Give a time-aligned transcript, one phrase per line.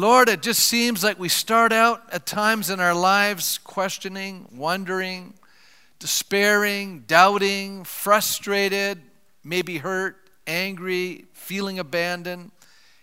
[0.00, 5.34] Lord, it just seems like we start out at times in our lives questioning, wondering,
[5.98, 9.02] despairing, doubting, frustrated,
[9.42, 12.52] maybe hurt, angry, feeling abandoned.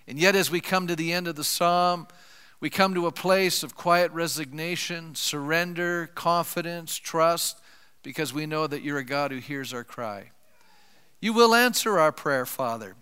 [0.07, 2.07] And yet, as we come to the end of the psalm,
[2.61, 7.59] we come to a place of quiet resignation, surrender, confidence, trust,
[8.03, 10.31] because we know that you're a God who hears our cry.
[11.19, 12.95] You will answer our prayer, Father.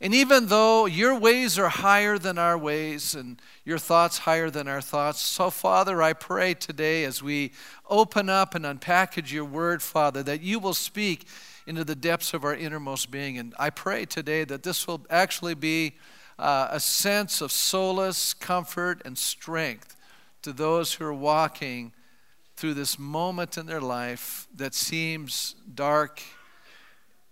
[0.00, 4.68] And even though your ways are higher than our ways and your thoughts higher than
[4.68, 7.50] our thoughts, so Father, I pray today as we
[7.90, 11.26] open up and unpackage your word, Father, that you will speak
[11.66, 13.38] into the depths of our innermost being.
[13.38, 15.94] And I pray today that this will actually be
[16.38, 19.96] uh, a sense of solace, comfort, and strength
[20.42, 21.92] to those who are walking
[22.56, 26.22] through this moment in their life that seems dark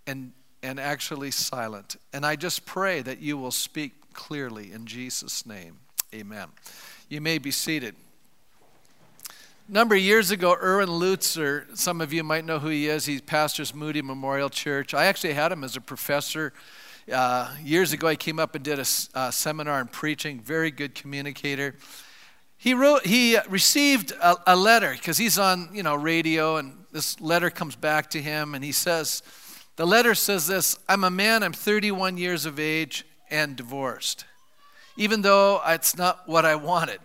[0.06, 0.32] and
[0.66, 1.94] and actually silent.
[2.12, 5.78] And I just pray that you will speak clearly in Jesus' name.
[6.12, 6.48] Amen.
[7.08, 7.94] You may be seated.
[9.68, 13.06] A number of years ago, Erwin Lutzer, some of you might know who he is.
[13.06, 14.92] He pastors Moody Memorial Church.
[14.92, 16.52] I actually had him as a professor.
[17.12, 20.40] Uh, years ago, I came up and did a uh, seminar on preaching.
[20.40, 21.76] Very good communicator.
[22.56, 23.06] He wrote.
[23.06, 27.76] He received a, a letter because he's on, you know, radio, and this letter comes
[27.76, 29.22] back to him, and he says,
[29.76, 34.24] the letter says this I'm a man, I'm 31 years of age and divorced,
[34.96, 37.00] even though it's not what I wanted.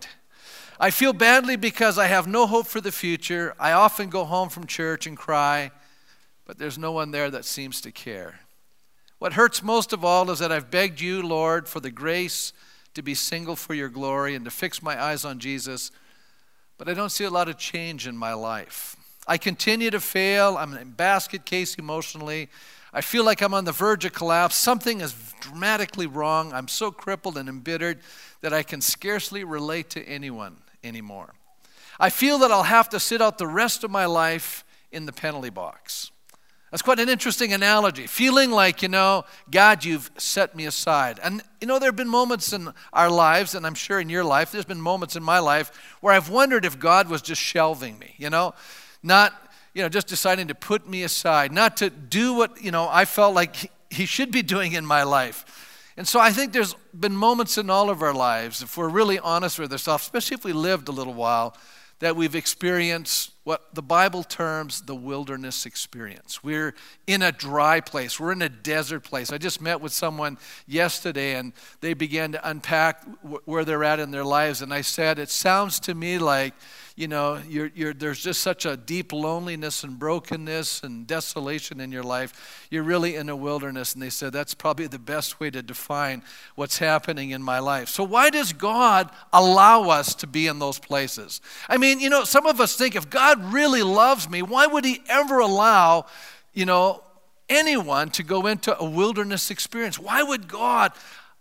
[0.80, 3.54] I feel badly because I have no hope for the future.
[3.60, 5.70] I often go home from church and cry,
[6.44, 8.40] but there's no one there that seems to care.
[9.18, 12.52] What hurts most of all is that I've begged you, Lord, for the grace
[12.94, 15.92] to be single for your glory and to fix my eyes on Jesus,
[16.78, 18.96] but I don't see a lot of change in my life.
[19.26, 20.56] I continue to fail.
[20.56, 22.48] I'm in basket case emotionally.
[22.92, 24.56] I feel like I'm on the verge of collapse.
[24.56, 26.52] Something is dramatically wrong.
[26.52, 28.00] I'm so crippled and embittered
[28.42, 31.34] that I can scarcely relate to anyone anymore.
[31.98, 35.12] I feel that I'll have to sit out the rest of my life in the
[35.12, 36.10] penalty box.
[36.70, 38.06] That's quite an interesting analogy.
[38.06, 41.20] Feeling like, you know, God, you've set me aside.
[41.22, 44.24] And, you know, there have been moments in our lives, and I'm sure in your
[44.24, 45.70] life, there's been moments in my life
[46.00, 48.54] where I've wondered if God was just shelving me, you know?
[49.02, 49.32] Not,
[49.74, 53.04] you know, just deciding to put me aside, not to do what, you know, I
[53.04, 55.68] felt like he should be doing in my life.
[55.96, 59.18] And so I think there's been moments in all of our lives, if we're really
[59.18, 61.56] honest with ourselves, especially if we lived a little while,
[62.02, 66.42] that we've experienced what the Bible terms the wilderness experience.
[66.42, 66.74] We're
[67.06, 69.30] in a dry place, we're in a desert place.
[69.30, 73.04] I just met with someone yesterday and they began to unpack
[73.44, 74.62] where they're at in their lives.
[74.62, 76.54] And I said, It sounds to me like
[76.94, 81.90] you know, you're, you're, there's just such a deep loneliness and brokenness and desolation in
[81.90, 82.66] your life.
[82.70, 83.94] You're really in a wilderness.
[83.94, 86.22] And they said, that's probably the best way to define
[86.54, 87.88] what's happening in my life.
[87.88, 91.40] So, why does God allow us to be in those places?
[91.68, 94.84] I mean, you know, some of us think if God really loves me, why would
[94.84, 96.06] He ever allow,
[96.52, 97.02] you know,
[97.48, 99.98] anyone to go into a wilderness experience?
[99.98, 100.92] Why would God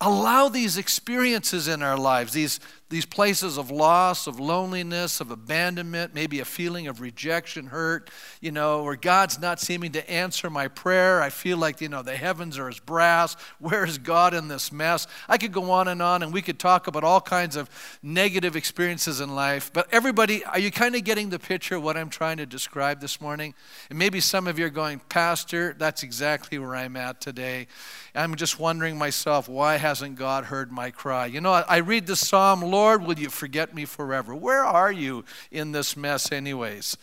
[0.02, 6.14] allow these experiences in our lives, these, these places of loss, of loneliness, of abandonment,
[6.16, 8.10] maybe a feeling of rejection, hurt,
[8.42, 11.22] you know, where God's not seeming to answer my prayer.
[11.22, 13.38] I feel like, you know, the heavens are as brass.
[13.60, 15.06] Where is God in this mess?
[15.30, 17.70] I could go on and on, and we could talk about all kinds of
[18.02, 19.72] negative experiences in life.
[19.72, 23.00] But everybody, are you kind of getting the picture of what I'm trying to describe
[23.02, 23.54] this morning?
[23.92, 27.68] And maybe some of you are going, Pastor, that's exactly where I'm at today.
[28.16, 31.26] I'm just wondering myself, why hasn't God heard my cry?
[31.26, 34.34] You know, I read the psalm, Lord, will you forget me forever?
[34.34, 36.96] Where are you in this mess, anyways?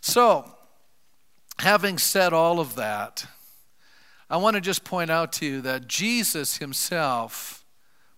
[0.00, 0.52] So,
[1.60, 3.26] having said all of that,
[4.28, 7.64] I want to just point out to you that Jesus himself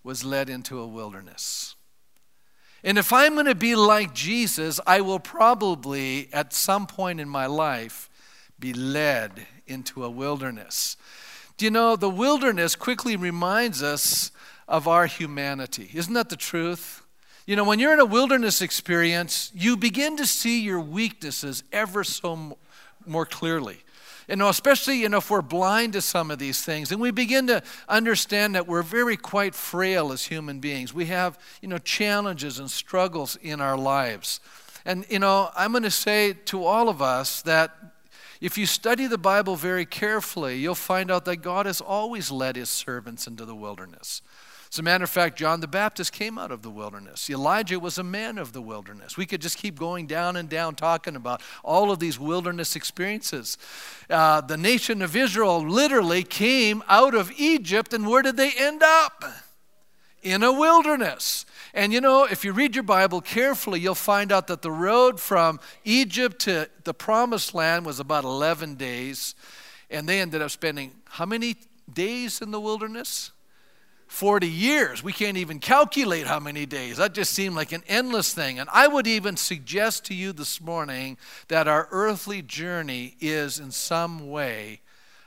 [0.03, 1.75] was led into a wilderness.
[2.83, 7.29] And if I'm going to be like Jesus, I will probably, at some point in
[7.29, 8.09] my life,
[8.57, 10.97] be led into a wilderness.
[11.57, 14.31] Do you know, the wilderness quickly reminds us
[14.67, 15.89] of our humanity.
[15.93, 17.05] Isn't that the truth?
[17.45, 22.03] You know, when you're in a wilderness experience, you begin to see your weaknesses ever
[22.03, 22.57] so
[23.05, 23.77] more clearly.
[24.27, 27.11] You know, especially you know, if we're blind to some of these things, and we
[27.11, 30.93] begin to understand that we're very quite frail as human beings.
[30.93, 34.39] We have, you know, challenges and struggles in our lives.
[34.83, 37.71] And, you know, I'm going to say to all of us that
[38.41, 42.55] if you study the Bible very carefully, you'll find out that God has always led
[42.55, 44.21] his servants into the wilderness.
[44.71, 47.29] As a matter of fact, John the Baptist came out of the wilderness.
[47.29, 49.15] Elijah was a man of the wilderness.
[49.15, 53.57] We could just keep going down and down talking about all of these wilderness experiences.
[54.09, 58.83] Uh, the nation of Israel literally came out of Egypt, and where did they end
[58.83, 59.23] up?
[60.25, 61.45] In a wilderness.
[61.73, 65.19] And you know, if you read your Bible carefully, you'll find out that the road
[65.19, 69.35] from Egypt to the promised land was about 11 days.
[69.89, 71.55] And they ended up spending how many
[71.93, 73.31] days in the wilderness?
[74.07, 75.03] 40 years.
[75.03, 76.97] We can't even calculate how many days.
[76.97, 78.59] That just seemed like an endless thing.
[78.59, 81.17] And I would even suggest to you this morning
[81.49, 84.81] that our earthly journey is in some way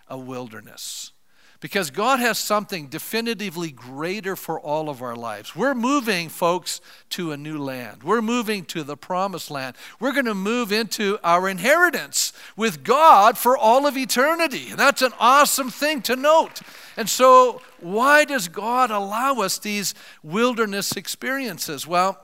[0.08, 1.12] a wilderness.
[1.60, 5.56] Because God has something definitively greater for all of our lives.
[5.56, 8.04] We're moving, folks, to a new land.
[8.04, 9.74] We're moving to the promised land.
[9.98, 14.70] We're going to move into our inheritance with God for all of eternity.
[14.70, 16.60] And that's an awesome thing to note.
[16.96, 21.88] And so, why does God allow us these wilderness experiences?
[21.88, 22.20] Well,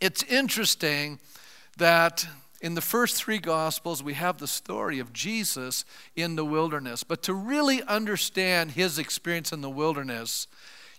[0.00, 1.18] it's interesting
[1.76, 2.26] that
[2.60, 5.84] in the first three Gospels, we have the story of Jesus
[6.16, 7.04] in the wilderness.
[7.04, 10.48] But to really understand his experience in the wilderness,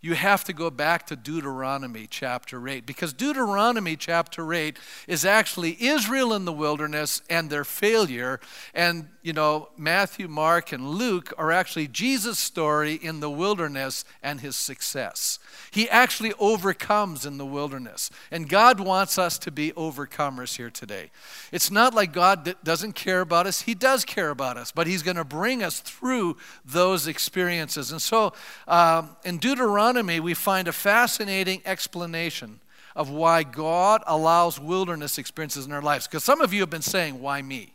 [0.01, 5.77] you have to go back to Deuteronomy chapter 8 because Deuteronomy chapter 8 is actually
[5.79, 8.39] Israel in the wilderness and their failure.
[8.73, 14.39] And, you know, Matthew, Mark, and Luke are actually Jesus' story in the wilderness and
[14.39, 15.37] his success.
[15.71, 18.09] He actually overcomes in the wilderness.
[18.31, 21.11] And God wants us to be overcomers here today.
[21.51, 25.03] It's not like God doesn't care about us, He does care about us, but He's
[25.03, 27.91] going to bring us through those experiences.
[27.91, 28.33] And so
[28.67, 32.59] um, in Deuteronomy, Deuteronomy, we find a fascinating explanation
[32.95, 36.07] of why God allows wilderness experiences in our lives.
[36.07, 37.73] Because some of you have been saying, Why me?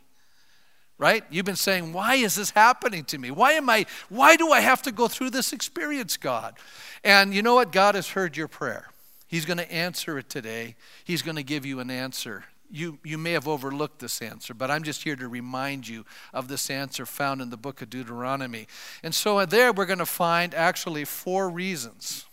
[0.97, 1.25] Right?
[1.29, 3.31] You've been saying, Why is this happening to me?
[3.31, 6.57] Why am I, why do I have to go through this experience, God?
[7.03, 7.73] And you know what?
[7.73, 8.87] God has heard your prayer.
[9.27, 10.75] He's going to answer it today.
[11.03, 14.71] He's going to give you an answer you, you may have overlooked this answer, but
[14.71, 18.67] I'm just here to remind you of this answer found in the book of Deuteronomy.
[19.03, 22.25] And so there we're going to find actually four reasons.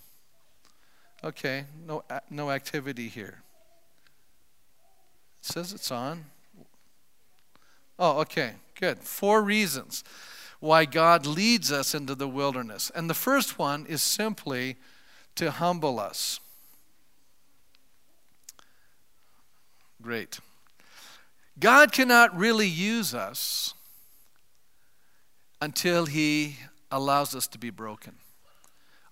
[1.25, 3.43] Okay, no, no activity here.
[5.41, 6.25] It says it's on.
[7.99, 8.99] Oh, okay, good.
[8.99, 10.03] Four reasons
[10.59, 12.91] why God leads us into the wilderness.
[12.95, 14.77] And the first one is simply
[15.37, 16.41] to humble us.
[20.03, 20.41] Great.
[21.61, 23.75] God cannot really use us
[25.61, 26.57] until He
[26.91, 28.15] allows us to be broken.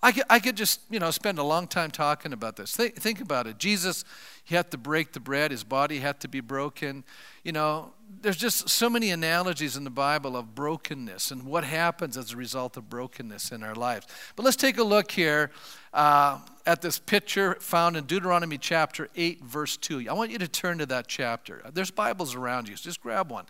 [0.03, 2.75] I could, I could just, you know, spend a long time talking about this.
[2.75, 3.59] Think, think about it.
[3.59, 4.05] Jesus,
[4.45, 5.51] he had to break the bread.
[5.51, 7.05] His body had to be broken.
[7.45, 12.17] You know, there's just so many analogies in the Bible of brokenness and what happens
[12.17, 14.07] as a result of brokenness in our lives.
[14.37, 15.51] But let's take a look here
[15.93, 20.07] uh, at this picture found in Deuteronomy chapter 8, verse 2.
[20.09, 21.63] I want you to turn to that chapter.
[21.73, 23.47] There's Bibles around you, so just grab one.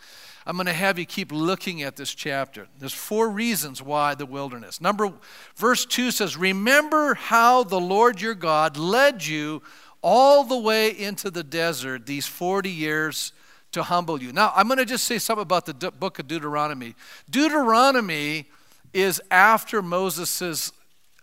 [0.47, 2.69] I'm going to have you keep looking at this chapter.
[2.79, 4.81] There's four reasons why the wilderness.
[4.81, 5.13] Number
[5.57, 9.63] verse 2 says, "Remember how the Lord your God led you
[10.03, 13.33] all the way into the desert these 40 years
[13.73, 16.95] to humble you." Now, I'm going to just say something about the book of Deuteronomy.
[17.29, 18.47] Deuteronomy
[18.93, 20.73] is after Moses'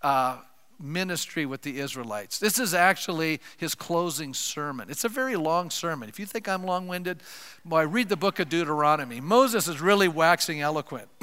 [0.02, 0.38] uh,
[0.80, 2.40] ministry with the Israelites.
[2.40, 4.90] This is actually his closing sermon.
[4.90, 6.10] It's a very long sermon.
[6.10, 7.22] If you think I'm long winded,
[7.66, 9.20] well, I read the book of Deuteronomy.
[9.20, 11.08] Moses is really waxing eloquent.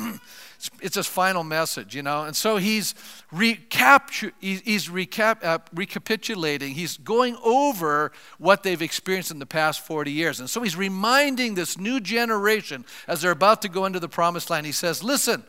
[0.80, 2.24] it's his final message, you know.
[2.24, 2.94] And so he's,
[3.30, 10.10] recapture, he's recap, uh, recapitulating, he's going over what they've experienced in the past 40
[10.10, 10.40] years.
[10.40, 14.50] And so he's reminding this new generation as they're about to go into the promised
[14.50, 14.66] land.
[14.66, 15.44] He says, Listen,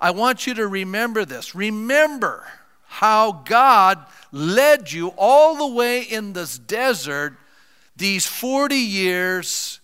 [0.00, 1.54] I want you to remember this.
[1.54, 2.46] Remember
[2.94, 7.36] how God led you all the way in this desert
[7.96, 9.80] these 40 years.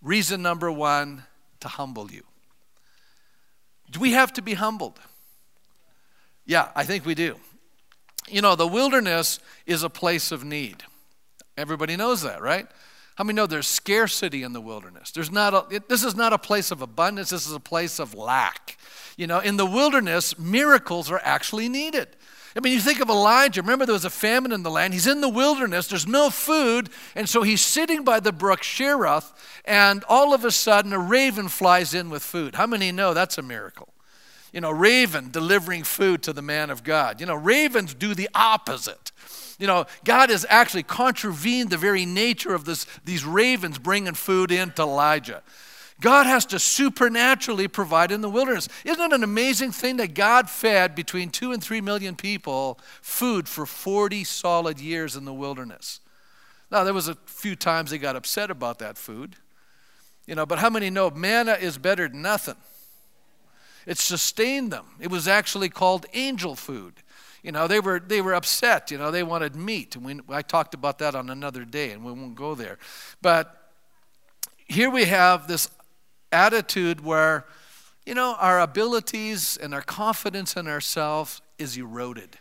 [0.00, 1.24] Reason number one
[1.58, 2.22] to humble you.
[3.90, 5.00] Do we have to be humbled?
[6.46, 7.40] Yeah, I think we do.
[8.28, 10.84] You know, the wilderness is a place of need.
[11.56, 12.68] Everybody knows that, right?
[13.16, 15.10] How many know there's scarcity in the wilderness?
[15.10, 17.98] There's not a, it, this is not a place of abundance, this is a place
[17.98, 18.78] of lack.
[19.16, 22.16] You know, in the wilderness, miracles are actually needed.
[22.56, 23.62] I mean, you think of Elijah.
[23.62, 24.94] Remember, there was a famine in the land.
[24.94, 25.88] He's in the wilderness.
[25.88, 26.88] There's no food.
[27.16, 29.32] And so he's sitting by the brook Cherith,
[29.64, 32.54] and all of a sudden, a raven flies in with food.
[32.54, 33.88] How many know that's a miracle?
[34.52, 37.20] You know, raven delivering food to the man of God.
[37.20, 39.10] You know, ravens do the opposite.
[39.58, 44.52] You know, God has actually contravened the very nature of this, these ravens bringing food
[44.52, 45.42] in to Elijah.
[46.00, 48.68] God has to supernaturally provide in the wilderness.
[48.84, 53.48] Isn't it an amazing thing that God fed between two and three million people food
[53.48, 56.00] for 40 solid years in the wilderness?
[56.70, 59.36] Now, there was a few times they got upset about that food,
[60.26, 62.56] you know, but how many know manna is better than nothing?
[63.86, 64.86] It sustained them.
[64.98, 66.94] It was actually called angel food.
[67.42, 68.90] You know, they were, they were upset.
[68.90, 69.96] You know, they wanted meat.
[69.96, 72.78] And we, I talked about that on another day, and we won't go there.
[73.20, 73.70] But
[74.66, 75.68] here we have this
[76.34, 77.46] attitude where,
[78.04, 82.38] you know, our abilities and our confidence in ourselves is eroded.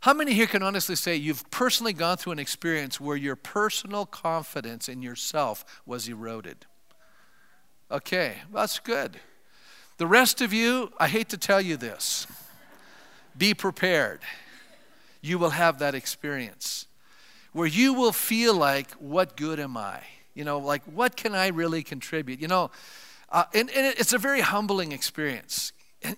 [0.00, 4.04] How many here can honestly say you've personally gone through an experience where your personal
[4.04, 6.66] confidence in yourself was eroded?
[7.90, 9.20] Okay, that's good.
[9.98, 12.26] The rest of you, I hate to tell you this.
[13.38, 14.20] Be prepared.
[15.20, 16.86] You will have that experience
[17.52, 20.00] where you will feel like, what good am I?
[20.34, 22.40] You know, like, what can I really contribute?
[22.40, 22.70] You know,
[23.32, 25.72] uh, and, and, it's a very humbling experience.
[26.02, 26.16] And,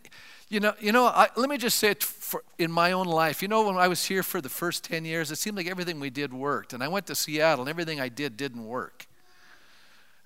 [0.48, 3.40] you know, you know I, let me just say it for, in my own life.
[3.40, 6.00] You know, when I was here for the first 10 years, it seemed like everything
[6.00, 6.72] we did worked.
[6.72, 9.06] And I went to Seattle, and everything I did didn't work.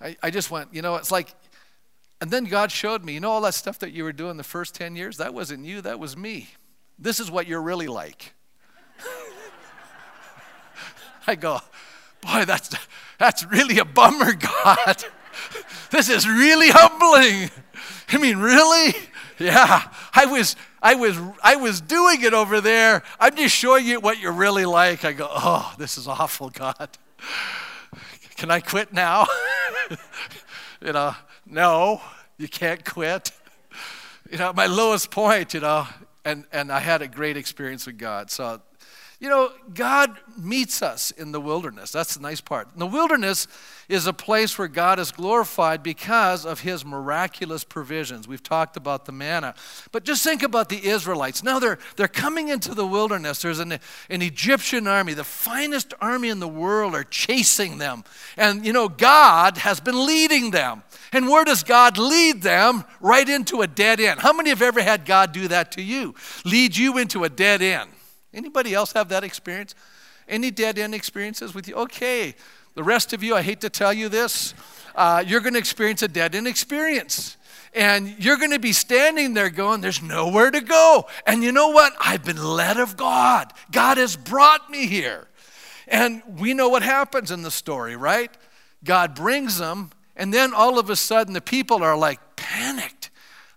[0.01, 1.35] I, I just went, you know, it's like,
[2.21, 4.45] and then God showed me, you know, all that stuff that you were doing the
[4.45, 6.49] first 10 years, that wasn't you, that was me.
[6.99, 8.33] This is what you're really like.
[11.27, 11.61] I go,
[12.23, 12.75] boy, that's,
[13.19, 15.05] that's really a bummer, God.
[15.91, 17.51] This is really humbling.
[18.11, 18.95] I mean, really?
[19.39, 23.03] Yeah, I was, I was, I was doing it over there.
[23.21, 25.05] I'm just showing you what you're really like.
[25.05, 26.89] I go, oh, this is awful, God.
[28.37, 29.27] Can I quit now?
[30.85, 31.15] you know,
[31.47, 32.01] no,
[32.37, 33.31] you can't quit.
[34.31, 35.87] You know, my lowest point, you know,
[36.25, 38.31] and, and I had a great experience with God.
[38.31, 38.61] So,
[39.21, 41.91] you know, God meets us in the wilderness.
[41.91, 42.69] That's the nice part.
[42.77, 43.49] the wilderness
[43.89, 48.29] is a place where God is glorified because of his miraculous provisions.
[48.29, 49.55] We've talked about the manna.
[49.91, 51.43] But just think about the Israelites.
[51.43, 53.43] Now they're, they're coming into the wilderness.
[53.43, 58.05] There's an, an Egyptian army, the finest army in the world, are chasing them.
[58.37, 60.85] And, you know, God has been leading them.
[61.13, 62.85] And where does God lead them?
[63.01, 64.21] Right into a dead end.
[64.21, 66.15] How many have ever had God do that to you?
[66.45, 67.91] Lead you into a dead end.
[68.33, 69.75] Anybody else have that experience?
[70.29, 71.75] Any dead end experiences with you?
[71.75, 72.35] Okay.
[72.75, 74.55] The rest of you, I hate to tell you this,
[74.95, 77.37] uh, you're going to experience a dead end experience.
[77.75, 81.07] And you're going to be standing there going, There's nowhere to go.
[81.27, 81.93] And you know what?
[82.01, 83.53] I've been led of God.
[83.73, 85.29] God has brought me here.
[85.87, 88.31] And we know what happens in the story, right?
[88.85, 92.98] God brings them, and then all of a sudden the people are like panicked.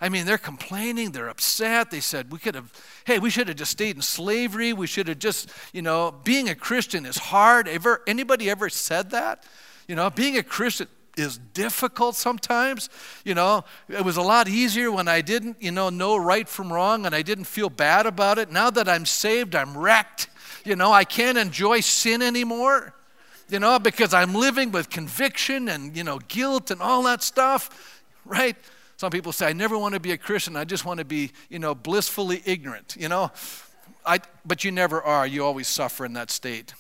[0.02, 1.92] I mean, they're complaining, they're upset.
[1.92, 2.74] They said, We could have
[3.06, 4.74] hey, we should have just stayed in slavery.
[4.74, 7.68] We should have just, you know, being a Christian is hard.
[7.68, 9.46] Ever anybody ever said that?
[9.88, 12.90] You know, being a Christian is difficult sometimes.
[13.24, 16.72] You know, it was a lot easier when I didn't, you know, know right from
[16.72, 18.52] wrong and I didn't feel bad about it.
[18.52, 20.30] Now that I'm saved, I'm wrecked.
[20.66, 22.96] You know, I can't enjoy sin anymore.
[23.50, 28.02] You know, because I'm living with conviction and, you know, guilt and all that stuff,
[28.24, 28.56] right?
[29.02, 30.56] Some people say, I never want to be a Christian.
[30.56, 33.32] I just want to be, you know, blissfully ignorant, you know.
[34.06, 35.26] I, but you never are.
[35.26, 36.76] You always suffer in that state.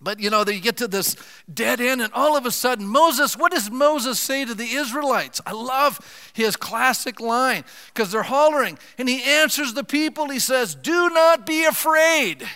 [0.00, 1.14] But you know, they get to this
[1.52, 5.42] dead end, and all of a sudden, Moses, what does Moses say to the Israelites?
[5.44, 10.30] I love his classic line because they're hollering, and he answers the people.
[10.30, 12.48] He says, Do not be afraid.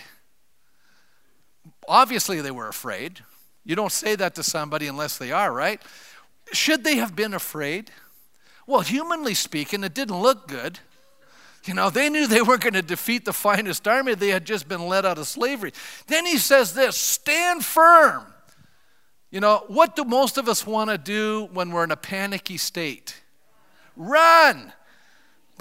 [1.87, 3.19] Obviously, they were afraid.
[3.63, 5.79] You don't say that to somebody unless they are, right?
[6.51, 7.91] Should they have been afraid?
[8.71, 10.79] Well, humanly speaking, it didn't look good.
[11.65, 14.15] You know, they knew they weren't going to defeat the finest army.
[14.15, 15.73] They had just been let out of slavery.
[16.07, 18.23] Then he says this stand firm.
[19.29, 22.55] You know, what do most of us want to do when we're in a panicky
[22.55, 23.21] state?
[23.97, 24.71] Run.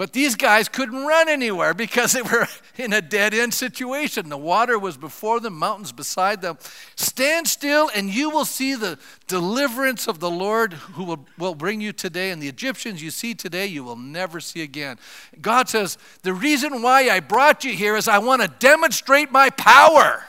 [0.00, 4.30] But these guys couldn't run anywhere because they were in a dead end situation.
[4.30, 6.56] The water was before them, mountains beside them.
[6.96, 11.82] Stand still, and you will see the deliverance of the Lord who will, will bring
[11.82, 12.30] you today.
[12.30, 14.98] And the Egyptians you see today, you will never see again.
[15.42, 19.50] God says, The reason why I brought you here is I want to demonstrate my
[19.50, 20.24] power.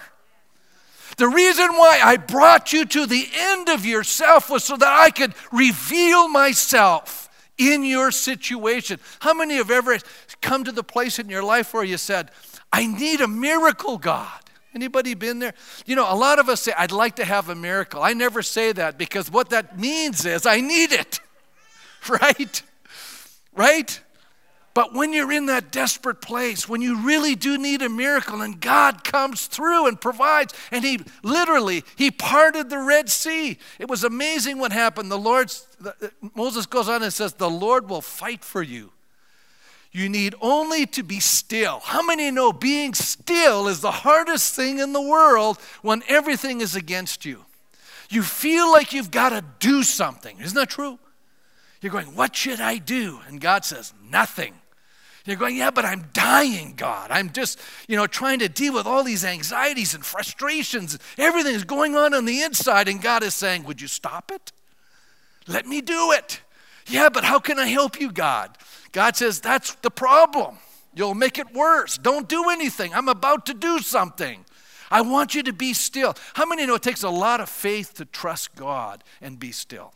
[1.16, 5.12] The reason why I brought you to the end of yourself was so that I
[5.12, 7.21] could reveal myself
[7.62, 9.00] in your situation.
[9.20, 9.98] How many have ever
[10.42, 12.32] come to the place in your life where you said,
[12.74, 14.42] I need a miracle, God?
[14.74, 15.54] Anybody been there?
[15.86, 18.02] You know, a lot of us say, I'd like to have a miracle.
[18.02, 21.20] I never say that because what that means is I need it.
[22.10, 22.64] Right?
[23.54, 24.02] Right?
[24.74, 28.60] But when you're in that desperate place, when you really do need a miracle and
[28.60, 33.58] God comes through and provides, and He literally, He parted the Red Sea.
[33.80, 35.12] It was amazing what happened.
[35.12, 35.54] The Lord,
[36.36, 38.92] Moses goes on and says, The Lord will fight for you.
[39.92, 41.82] You need only to be still.
[41.84, 46.76] How many know being still is the hardest thing in the world when everything is
[46.76, 47.44] against you?
[48.10, 50.40] You feel like you've got to do something.
[50.40, 50.98] Isn't that true?
[51.82, 53.20] You're going, What should I do?
[53.28, 54.54] And God says, Nothing.
[55.26, 57.12] You're going, yeah, but I'm dying, God.
[57.12, 60.98] I'm just, you know, trying to deal with all these anxieties and frustrations.
[61.18, 64.52] Everything is going on on the inside, and God is saying, Would you stop it?
[65.48, 66.42] Let me do it.
[66.88, 68.58] Yeah, but how can I help you, God?
[68.92, 70.58] God says, That's the problem.
[70.96, 71.98] You'll make it worse.
[71.98, 72.94] Don't do anything.
[72.94, 74.44] I'm about to do something.
[74.90, 76.16] I want you to be still.
[76.34, 79.94] How many know it takes a lot of faith to trust God and be still?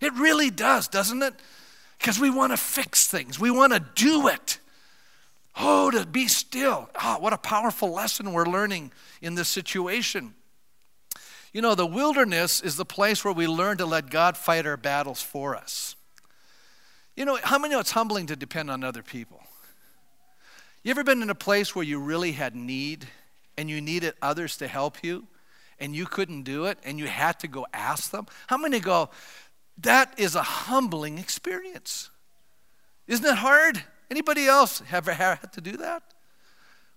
[0.00, 1.34] It really does, doesn't it?
[1.98, 4.58] Because we want to fix things, we want to do it.
[5.58, 6.90] Oh, to be still.
[7.02, 10.34] Oh, what a powerful lesson we're learning in this situation.
[11.52, 14.76] You know, the wilderness is the place where we learn to let God fight our
[14.76, 15.96] battles for us.
[17.16, 19.40] You know, how many know it's humbling to depend on other people?
[20.82, 23.06] You ever been in a place where you really had need
[23.56, 25.26] and you needed others to help you
[25.80, 28.26] and you couldn't do it and you had to go ask them?
[28.48, 29.08] How many go,
[29.78, 32.10] that is a humbling experience.
[33.06, 33.82] Isn't it hard?
[34.10, 36.02] Anybody else ever had to do that?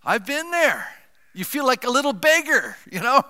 [0.03, 0.88] I've been there.
[1.33, 3.24] You feel like a little beggar, you know?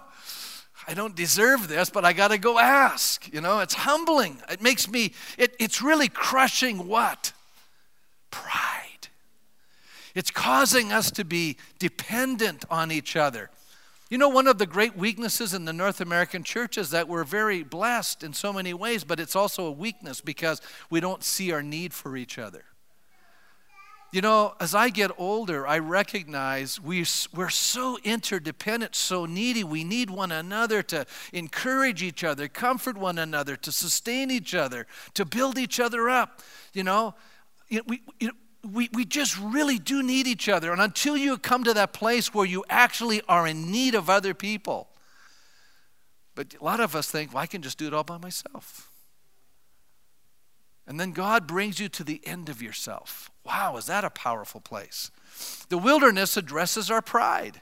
[0.88, 3.32] I don't deserve this, but I got to go ask.
[3.32, 4.41] You know, it's humbling.
[4.50, 7.34] It makes me, it, it's really crushing what?
[8.32, 9.08] Pride.
[10.15, 13.51] It's causing us to be dependent on each other.
[14.10, 17.24] You know, one of the great weaknesses in the North American church is that we're
[17.24, 21.51] very blessed in so many ways, but it's also a weakness because we don't see
[21.51, 22.63] our need for each other.
[24.12, 29.63] You know, as I get older, I recognize we, we're so interdependent, so needy.
[29.63, 34.88] We need one another to encourage each other, comfort one another, to sustain each other,
[35.13, 36.42] to build each other up.
[36.74, 37.13] You know,
[37.70, 40.72] we, you know we, we just really do need each other.
[40.72, 44.34] And until you come to that place where you actually are in need of other
[44.34, 44.89] people,
[46.36, 48.92] but a lot of us think, well, I can just do it all by myself.
[50.88, 53.30] And then God brings you to the end of yourself.
[53.46, 55.12] Wow, is that a powerful place?
[55.70, 57.62] The wilderness addresses our pride.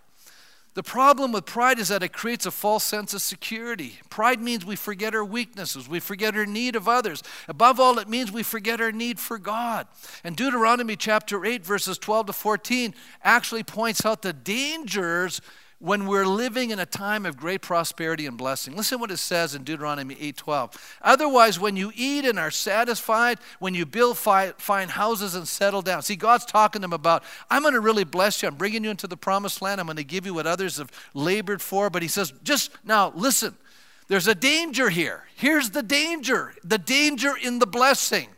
[0.77, 3.95] The problem with pride is that it creates a false sense of security.
[4.11, 7.23] Pride means we forget our weaknesses, we forget our need of others.
[7.47, 9.87] Above all, it means we forget our need for God.
[10.23, 15.41] And Deuteronomy chapter 8, verses 12 to 14, actually points out the dangers
[15.79, 18.75] when we're living in a time of great prosperity and blessing.
[18.75, 20.73] Listen what it says in Deuteronomy 8:12.
[21.03, 26.01] Otherwise, when you eat and are satisfied, when you build fine houses and settle down.
[26.01, 28.47] See, God's talking to them about, I'm going to really bless you.
[28.47, 29.79] I'm bringing you into the promised land.
[29.79, 31.91] I'm going to give you what others have labored for.
[31.91, 33.55] But he says, just now, listen.
[34.07, 35.25] There's a danger here.
[35.35, 36.53] Here's the danger.
[36.63, 38.29] The danger in the blessing.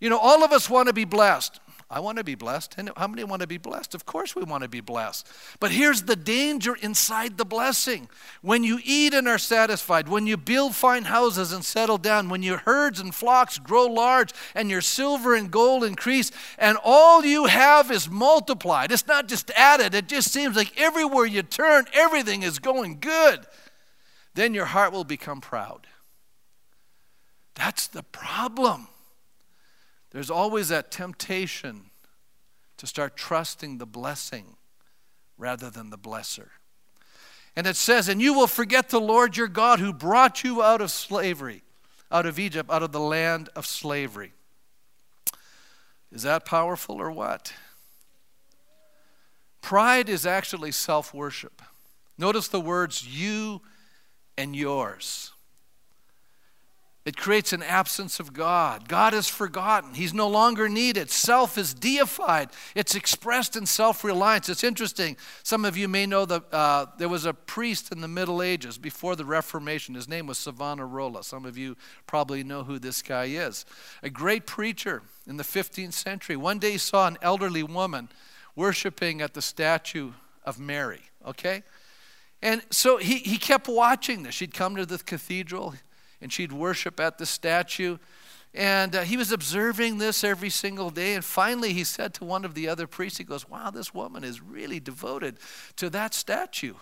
[0.00, 1.60] You know, all of us want to be blessed.
[1.92, 2.76] I want to be blessed.
[2.78, 3.94] And how many want to be blessed?
[3.94, 5.28] Of course, we want to be blessed.
[5.60, 8.08] But here's the danger inside the blessing.
[8.40, 12.42] When you eat and are satisfied, when you build fine houses and settle down, when
[12.42, 17.44] your herds and flocks grow large, and your silver and gold increase, and all you
[17.44, 22.42] have is multiplied, it's not just added, it just seems like everywhere you turn, everything
[22.42, 23.46] is going good,
[24.32, 25.86] then your heart will become proud.
[27.54, 28.88] That's the problem.
[30.12, 31.90] There's always that temptation
[32.76, 34.56] to start trusting the blessing
[35.38, 36.48] rather than the blesser.
[37.56, 40.80] And it says, And you will forget the Lord your God who brought you out
[40.80, 41.62] of slavery,
[42.10, 44.32] out of Egypt, out of the land of slavery.
[46.10, 47.52] Is that powerful or what?
[49.62, 51.62] Pride is actually self worship.
[52.18, 53.62] Notice the words you
[54.36, 55.31] and yours.
[57.04, 58.88] It creates an absence of God.
[58.88, 59.94] God is forgotten.
[59.94, 61.10] He's no longer needed.
[61.10, 62.50] Self is deified.
[62.76, 64.48] It's expressed in self reliance.
[64.48, 65.16] It's interesting.
[65.42, 68.78] Some of you may know that uh, there was a priest in the Middle Ages
[68.78, 69.96] before the Reformation.
[69.96, 71.24] His name was Savonarola.
[71.24, 73.64] Some of you probably know who this guy is.
[74.04, 76.36] A great preacher in the 15th century.
[76.36, 78.10] One day he saw an elderly woman
[78.54, 80.12] worshiping at the statue
[80.44, 81.64] of Mary, okay?
[82.40, 84.34] And so he, he kept watching this.
[84.34, 85.74] She'd come to the cathedral
[86.22, 87.98] and she'd worship at the statue.
[88.54, 91.14] And uh, he was observing this every single day.
[91.14, 94.24] And finally, he said to one of the other priests, he goes, Wow, this woman
[94.24, 95.38] is really devoted
[95.76, 96.74] to that statue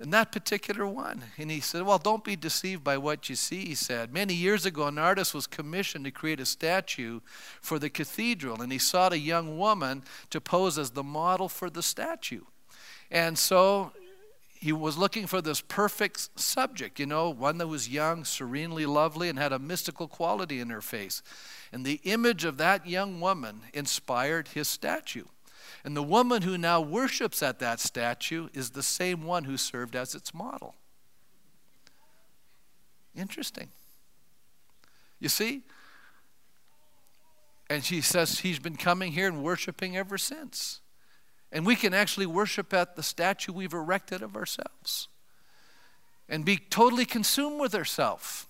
[0.00, 1.22] and that particular one.
[1.36, 4.12] And he said, Well, don't be deceived by what you see, he said.
[4.12, 7.20] Many years ago, an artist was commissioned to create a statue
[7.60, 11.68] for the cathedral, and he sought a young woman to pose as the model for
[11.68, 12.42] the statue.
[13.10, 13.92] And so
[14.60, 19.30] he was looking for this perfect subject, you know, one that was young, serenely lovely,
[19.30, 21.22] and had a mystical quality in her face.
[21.72, 25.24] And the image of that young woman inspired his statue.
[25.82, 29.96] And the woman who now worships at that statue is the same one who served
[29.96, 30.74] as its model.
[33.16, 33.68] Interesting.
[35.20, 35.62] You see,
[37.70, 40.80] And she says he's been coming here and worshiping ever since.
[41.52, 45.08] And we can actually worship at the statue we've erected of ourselves
[46.28, 48.46] and be totally consumed with ourselves.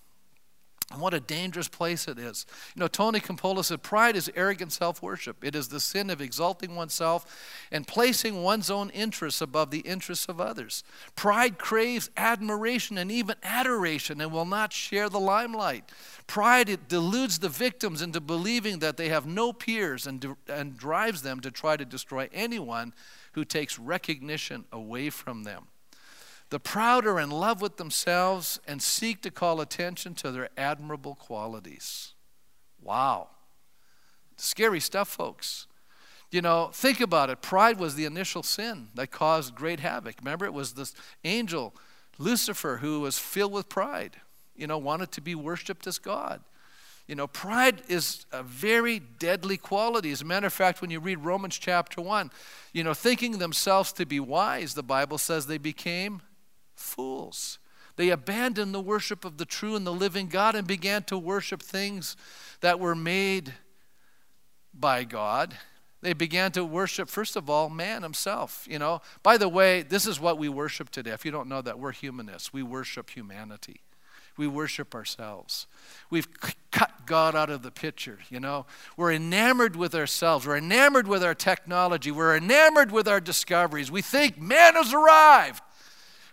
[0.91, 2.45] And what a dangerous place it is.
[2.75, 5.43] You know, Tony Campolo said, Pride is arrogant self worship.
[5.43, 7.25] It is the sin of exalting oneself
[7.71, 10.83] and placing one's own interests above the interests of others.
[11.15, 15.89] Pride craves admiration and even adoration and will not share the limelight.
[16.27, 21.21] Pride it deludes the victims into believing that they have no peers and, and drives
[21.21, 22.93] them to try to destroy anyone
[23.33, 25.67] who takes recognition away from them.
[26.51, 31.15] The proud are in love with themselves and seek to call attention to their admirable
[31.15, 32.13] qualities.
[32.81, 33.29] Wow.
[34.35, 35.67] Scary stuff, folks.
[36.29, 37.41] You know, think about it.
[37.41, 40.15] Pride was the initial sin that caused great havoc.
[40.19, 41.73] Remember, it was this angel,
[42.17, 44.17] Lucifer, who was filled with pride,
[44.53, 46.41] you know, wanted to be worshiped as God.
[47.07, 50.11] You know, pride is a very deadly quality.
[50.11, 52.29] As a matter of fact, when you read Romans chapter 1,
[52.73, 56.21] you know, thinking themselves to be wise, the Bible says they became
[56.81, 57.59] fools.
[57.95, 61.61] They abandoned the worship of the true and the living God and began to worship
[61.61, 62.15] things
[62.61, 63.53] that were made
[64.73, 65.55] by God.
[66.01, 68.65] They began to worship, first of all, man himself.
[68.69, 71.11] You know, by the way, this is what we worship today.
[71.11, 72.51] If you don't know that, we're humanists.
[72.51, 73.81] We worship humanity.
[74.37, 75.67] We worship ourselves.
[76.09, 76.27] We've
[76.71, 78.65] cut God out of the picture, you know.
[78.97, 80.47] We're enamored with ourselves.
[80.47, 82.09] We're enamored with our technology.
[82.09, 83.91] We're enamored with our discoveries.
[83.91, 85.61] We think man has arrived.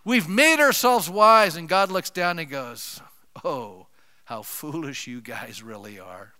[0.09, 3.03] We've made ourselves wise, and God looks down and goes,
[3.45, 3.89] Oh,
[4.25, 6.33] how foolish you guys really are.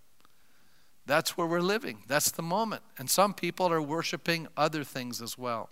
[1.05, 1.99] That's where we're living.
[2.07, 2.81] That's the moment.
[2.97, 5.69] And some people are worshiping other things as well.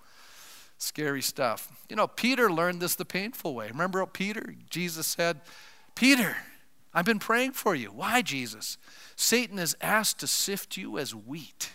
[0.77, 1.71] Scary stuff.
[1.89, 3.69] You know, Peter learned this the painful way.
[3.69, 4.53] Remember Peter?
[4.69, 5.41] Jesus said,
[5.95, 6.37] Peter,
[6.93, 7.87] I've been praying for you.
[7.87, 8.77] Why, Jesus?
[9.15, 11.71] Satan has asked to sift you as wheat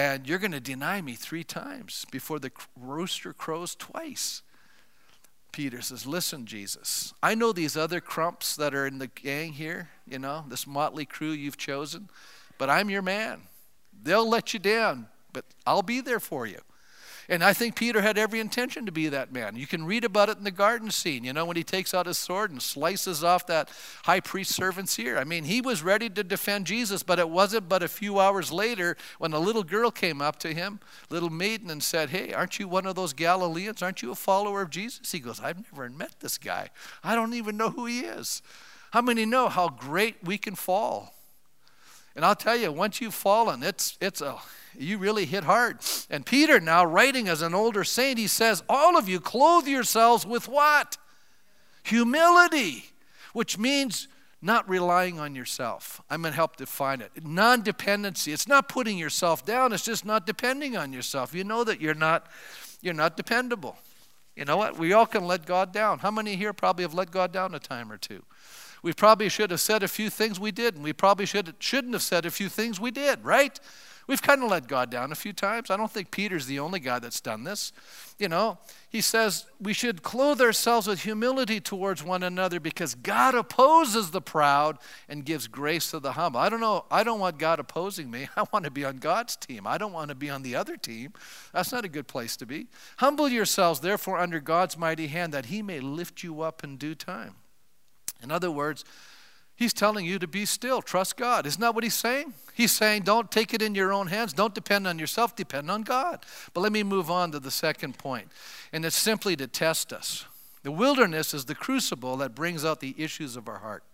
[0.00, 4.40] and you're going to deny me three times before the rooster crows twice.
[5.52, 9.90] Peter says, Listen, Jesus, I know these other crumps that are in the gang here,
[10.06, 12.08] you know, this motley crew you've chosen,
[12.56, 13.42] but I'm your man.
[14.02, 16.60] They'll let you down, but I'll be there for you.
[17.30, 19.54] And I think Peter had every intention to be that man.
[19.54, 22.06] You can read about it in the garden scene, you know, when he takes out
[22.06, 23.70] his sword and slices off that
[24.02, 25.16] high priest servant's ear.
[25.16, 28.50] I mean, he was ready to defend Jesus, but it wasn't but a few hours
[28.50, 32.58] later when a little girl came up to him, little maiden, and said, Hey, aren't
[32.58, 33.80] you one of those Galileans?
[33.80, 35.12] Aren't you a follower of Jesus?
[35.12, 36.70] He goes, I've never met this guy.
[37.04, 38.42] I don't even know who he is.
[38.90, 41.14] How many know how great we can fall?
[42.16, 44.38] And I'll tell you, once you've fallen, it's, it's a
[44.78, 45.78] you really hit hard.
[46.08, 50.26] And Peter, now writing as an older saint, he says, All of you clothe yourselves
[50.26, 50.96] with what?
[51.84, 52.84] Humility,
[53.32, 54.08] which means
[54.42, 56.00] not relying on yourself.
[56.08, 57.10] I'm going to help define it.
[57.24, 58.32] Non dependency.
[58.32, 61.34] It's not putting yourself down, it's just not depending on yourself.
[61.34, 62.26] You know that you're not,
[62.80, 63.76] you're not dependable.
[64.36, 64.78] You know what?
[64.78, 65.98] We all can let God down.
[65.98, 68.22] How many here probably have let God down a time or two?
[68.82, 71.94] We probably should have said a few things we did, and we probably should, shouldn't
[71.94, 73.58] have said a few things we did, right?
[74.10, 75.70] We've kind of let God down a few times.
[75.70, 77.72] I don't think Peter's the only guy that's done this.
[78.18, 83.36] You know, he says we should clothe ourselves with humility towards one another because God
[83.36, 86.40] opposes the proud and gives grace to the humble.
[86.40, 86.86] I don't know.
[86.90, 88.28] I don't want God opposing me.
[88.36, 89.64] I want to be on God's team.
[89.64, 91.12] I don't want to be on the other team.
[91.52, 92.66] That's not a good place to be.
[92.96, 96.96] Humble yourselves, therefore, under God's mighty hand that he may lift you up in due
[96.96, 97.36] time.
[98.22, 98.84] In other words,
[99.60, 101.44] He's telling you to be still, trust God.
[101.44, 102.32] Isn't that what he's saying?
[102.54, 105.82] He's saying don't take it in your own hands, don't depend on yourself, depend on
[105.82, 106.24] God.
[106.54, 108.28] But let me move on to the second point,
[108.72, 110.24] and it's simply to test us.
[110.62, 113.84] The wilderness is the crucible that brings out the issues of our heart.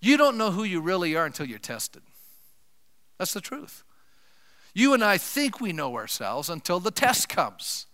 [0.00, 2.00] You don't know who you really are until you're tested.
[3.18, 3.84] That's the truth.
[4.72, 7.84] You and I think we know ourselves until the test comes.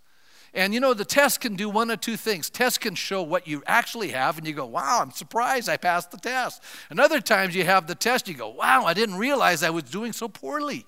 [0.57, 2.49] And you know, the test can do one of two things.
[2.49, 6.09] Test can show what you actually have, and you go, wow, I'm surprised I passed
[6.09, 6.63] the test.
[6.89, 9.83] And other times you have the test, you go, wow, I didn't realize I was
[9.83, 10.87] doing so poorly.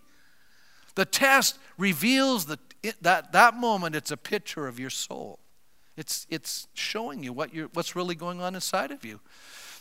[0.95, 2.58] The test reveals the,
[3.01, 5.38] that, that moment, it's a picture of your soul.
[5.99, 9.19] It's, it's showing you what you're, what's really going on inside of you.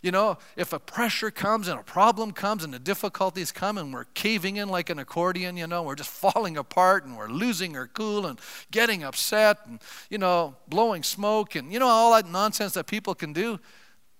[0.02, 3.92] You know, if a pressure comes and a problem comes and the difficulties come and
[3.92, 7.76] we're caving in like an accordion, you know, we're just falling apart and we're losing
[7.76, 8.40] our cool and
[8.72, 13.14] getting upset and, you know, blowing smoke and, you know, all that nonsense that people
[13.14, 13.60] can do,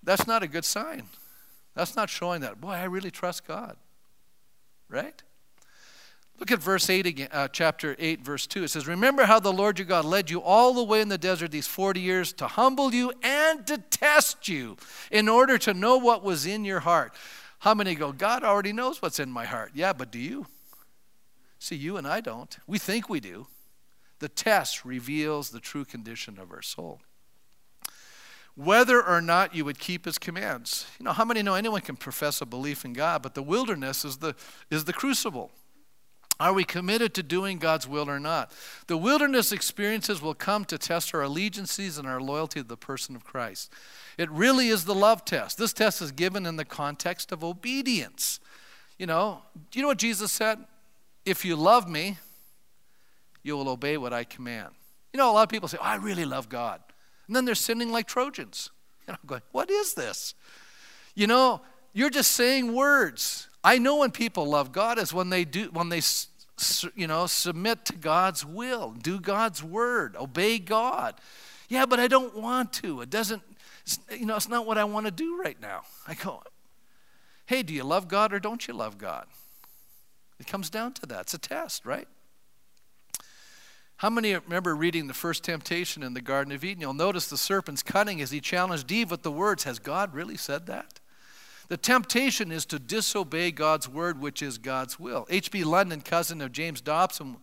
[0.05, 1.03] that's not a good sign.
[1.75, 3.77] That's not showing that, boy, I really trust God.
[4.89, 5.21] Right?
[6.39, 8.65] Look at verse 8 again, uh, chapter 8, verse 2.
[8.65, 11.19] It says, Remember how the Lord your God led you all the way in the
[11.19, 14.77] desert these 40 years to humble you and to test you
[15.11, 17.13] in order to know what was in your heart.
[17.61, 19.73] How many go, God already knows what's in my heart?
[19.75, 20.47] Yeah, but do you?
[21.59, 22.57] See, you and I don't.
[22.69, 23.49] We think we do.
[24.21, 27.01] The test reveals the true condition of our soul.
[28.55, 30.87] Whether or not you would keep his commands.
[31.01, 34.05] You know, how many know anyone can profess a belief in God, but the wilderness
[34.05, 34.37] is the,
[34.71, 35.51] is the crucible.
[36.41, 38.53] Are we committed to doing God's will or not?
[38.87, 43.17] The wilderness experiences will come to test our allegiances and our loyalty to the person
[43.17, 43.73] of Christ.
[44.17, 45.59] It really is the love test.
[45.59, 48.39] This test is given in the context of obedience.
[48.99, 50.59] You know, do you know what Jesus said?
[51.25, 52.19] If you love me,
[53.43, 54.75] you will obey what I command.
[55.13, 56.81] You know, a lot of people say, oh, I really love God.
[57.27, 58.71] And then they're sinning like Trojans.
[59.07, 60.35] And I'm going, what is this?
[61.15, 63.48] You know, you're just saying words.
[63.63, 66.01] I know when people love God is when they do, when they,
[66.95, 71.15] you know, submit to God's will, do God's word, obey God.
[71.69, 73.01] Yeah, but I don't want to.
[73.01, 73.43] It doesn't,
[74.11, 75.83] you know, it's not what I want to do right now.
[76.07, 76.43] I go,
[77.47, 79.27] hey, do you love God or don't you love God?
[80.39, 81.23] It comes down to that.
[81.23, 82.09] It's a test, right?
[83.97, 86.81] How many remember reading the first temptation in the Garden of Eden?
[86.81, 90.37] You'll notice the serpent's cunning as he challenged Eve with the words Has God really
[90.37, 91.01] said that?
[91.69, 95.27] The temptation is to disobey God's word, which is God's will.
[95.29, 95.65] H.B.
[95.65, 97.37] London, cousin of James Dobson,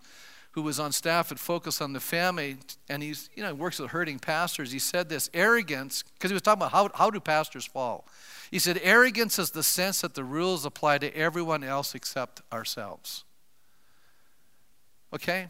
[0.53, 2.57] who was on staff at Focus on the Family,
[2.89, 6.41] and he's, you know, works with hurting pastors, he said this arrogance, because he was
[6.41, 8.07] talking about how, how do pastors fall.
[8.49, 13.25] He said, arrogance is the sense that the rules apply to everyone else except ourselves.
[15.13, 15.49] Okay?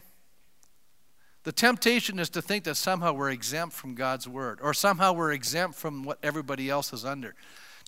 [1.44, 5.32] The temptation is to think that somehow we're exempt from God's word or somehow we're
[5.32, 7.36] exempt from what everybody else is under.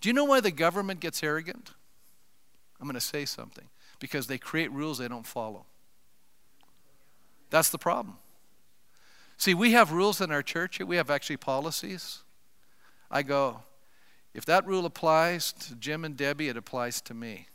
[0.01, 1.73] Do you know why the government gets arrogant?
[2.81, 3.69] I'm going to say something.
[3.99, 5.67] Because they create rules they don't follow.
[7.51, 8.19] That's the problem.
[9.37, 12.23] See, we have rules in our church, we have actually policies.
[13.11, 13.63] I go,
[14.35, 17.47] if that rule applies to Jim and Debbie, it applies to me.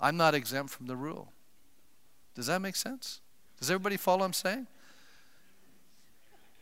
[0.00, 1.32] I'm not exempt from the rule.
[2.34, 3.20] Does that make sense?
[3.58, 4.66] Does everybody follow what I'm saying?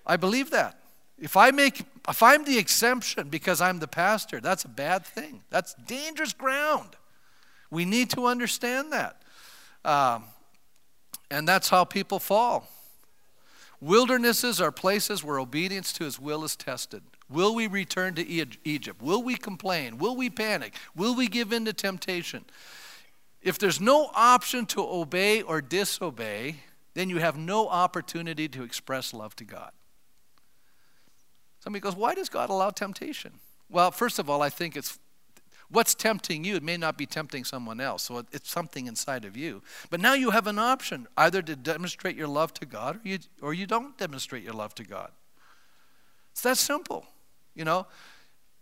[0.06, 0.78] I believe that.
[1.22, 5.44] If I make if I'm the exemption because I'm the pastor, that's a bad thing.
[5.50, 6.96] That's dangerous ground.
[7.70, 9.22] We need to understand that.
[9.85, 10.24] Um,
[11.30, 12.68] and that's how people fall.
[13.80, 17.02] Wildernesses are places where obedience to his will is tested.
[17.30, 18.26] Will we return to
[18.64, 19.00] Egypt?
[19.00, 19.98] Will we complain?
[19.98, 20.74] Will we panic?
[20.96, 22.44] Will we give in to temptation?
[23.40, 26.56] If there's no option to obey or disobey,
[26.94, 29.70] then you have no opportunity to express love to God.
[31.62, 33.35] Somebody goes, Why does God allow temptation?
[33.70, 34.98] Well, first of all, I think it's
[35.70, 36.57] what's tempting you.
[36.57, 39.62] It may not be tempting someone else, so it's something inside of you.
[39.88, 43.18] But now you have an option either to demonstrate your love to God or you,
[43.40, 45.11] or you don't demonstrate your love to God.
[46.33, 47.07] It's that simple,
[47.55, 47.87] you know.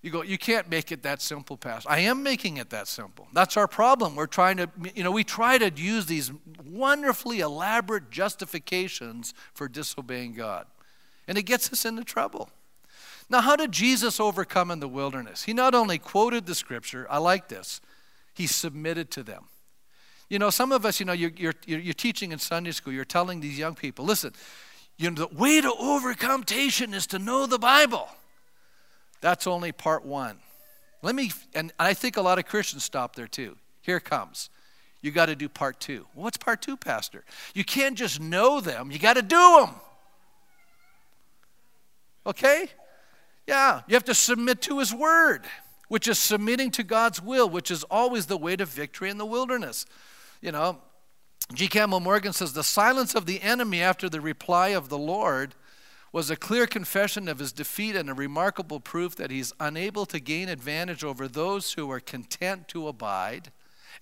[0.03, 1.91] You go, you can't make it that simple, Pastor.
[1.91, 3.29] I am making it that simple.
[3.35, 4.15] That's our problem.
[4.15, 6.33] We're trying to, you know, we try to use these
[6.65, 10.67] wonderfully elaborate justifications for disobeying God.
[11.29, 12.49] And it gets us into trouble.
[13.31, 15.45] Now, how did Jesus overcome in the wilderness?
[15.45, 17.81] He not only quoted the scripture, I like this,
[18.35, 19.45] he submitted to them.
[20.29, 23.05] You know, some of us, you know, you're, you're, you're teaching in Sunday school, you're
[23.05, 24.33] telling these young people, listen,
[24.97, 28.09] you know, the way to overcome temptation is to know the Bible.
[29.21, 30.39] That's only part one.
[31.03, 33.57] Let me, and I think a lot of Christians stop there too.
[33.81, 34.51] Here comes.
[35.03, 36.07] You got to do part two.
[36.15, 37.25] Well, what's part two, Pastor?
[37.55, 39.75] You can't just know them, you got to do them.
[42.27, 42.69] Okay?
[43.51, 45.45] Yeah, you have to submit to His Word,
[45.89, 49.27] which is submitting to God's will, which is always the way to victory in the
[49.27, 49.87] wilderness.
[50.41, 50.79] You know,
[51.53, 51.67] G.
[51.67, 55.57] Campbell Morgan says the silence of the enemy after the reply of the Lord
[56.13, 60.21] was a clear confession of his defeat and a remarkable proof that he's unable to
[60.21, 63.51] gain advantage over those who are content to abide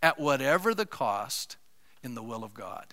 [0.02, 1.56] at whatever the cost
[2.02, 2.92] in the will of God.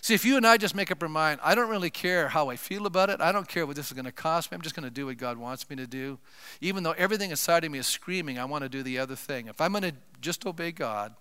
[0.00, 2.50] See, if you and I just make up our mind, I don't really care how
[2.50, 3.20] I feel about it.
[3.20, 4.56] I don't care what this is going to cost me.
[4.56, 6.18] I'm just going to do what God wants me to do.
[6.60, 9.46] Even though everything inside of me is screaming, I want to do the other thing.
[9.46, 11.14] If I'm going to just obey God,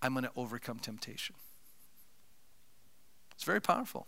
[0.00, 1.34] I'm going to overcome temptation.
[3.34, 4.06] It's very powerful.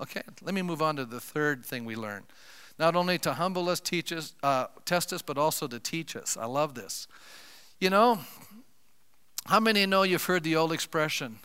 [0.00, 2.24] Okay, let me move on to the third thing we learn.
[2.78, 6.36] Not only to humble us, teach us, uh, test us, but also to teach us.
[6.36, 7.06] I love this.
[7.78, 8.18] You know,
[9.46, 11.38] how many know you've heard the old expression,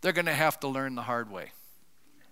[0.00, 1.52] they're going to have to learn the hard way.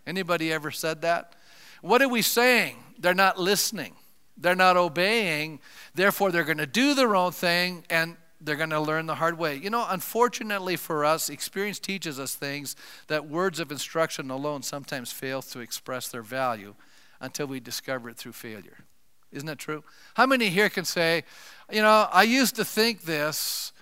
[0.07, 1.35] Anybody ever said that?
[1.83, 2.77] What are we saying?
[2.99, 3.95] They're not listening.
[4.37, 5.61] They're not obeying.
[5.95, 9.39] Therefore, they're going to do their own thing and they're going to learn the hard
[9.39, 9.57] way.
[9.57, 12.77] You know, unfortunately for us, experience teaches us things
[13.09, 16.75] that words of instruction alone sometimes fail to express their value
[17.21, 18.79] until we discover it through failure.
[19.33, 19.83] Isn't that true?
[20.15, 21.25] How many here can say,
[21.71, 23.73] you know, I used to think this,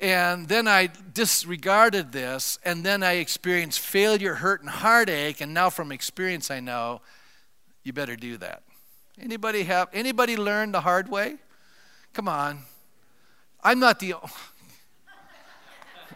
[0.00, 5.70] and then I disregarded this, and then I experienced failure, hurt, and heartache, and now
[5.70, 7.00] from experience I know
[7.82, 8.62] you better do that.
[9.20, 11.36] Anybody have anybody learn the hard way?
[12.12, 12.60] Come on.
[13.62, 14.14] I'm not the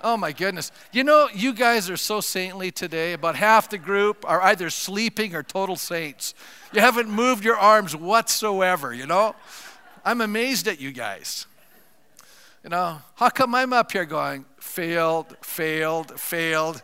[0.05, 0.73] Oh my goodness.
[0.93, 3.13] You know, you guys are so saintly today.
[3.13, 6.35] About half the group are either sleeping or total saints.
[6.73, 9.37] You haven't moved your arms whatsoever, you know?
[10.05, 11.47] I'm amazed at you guys.
[12.63, 16.81] You know, how come I'm up here going, failed, failed, failed?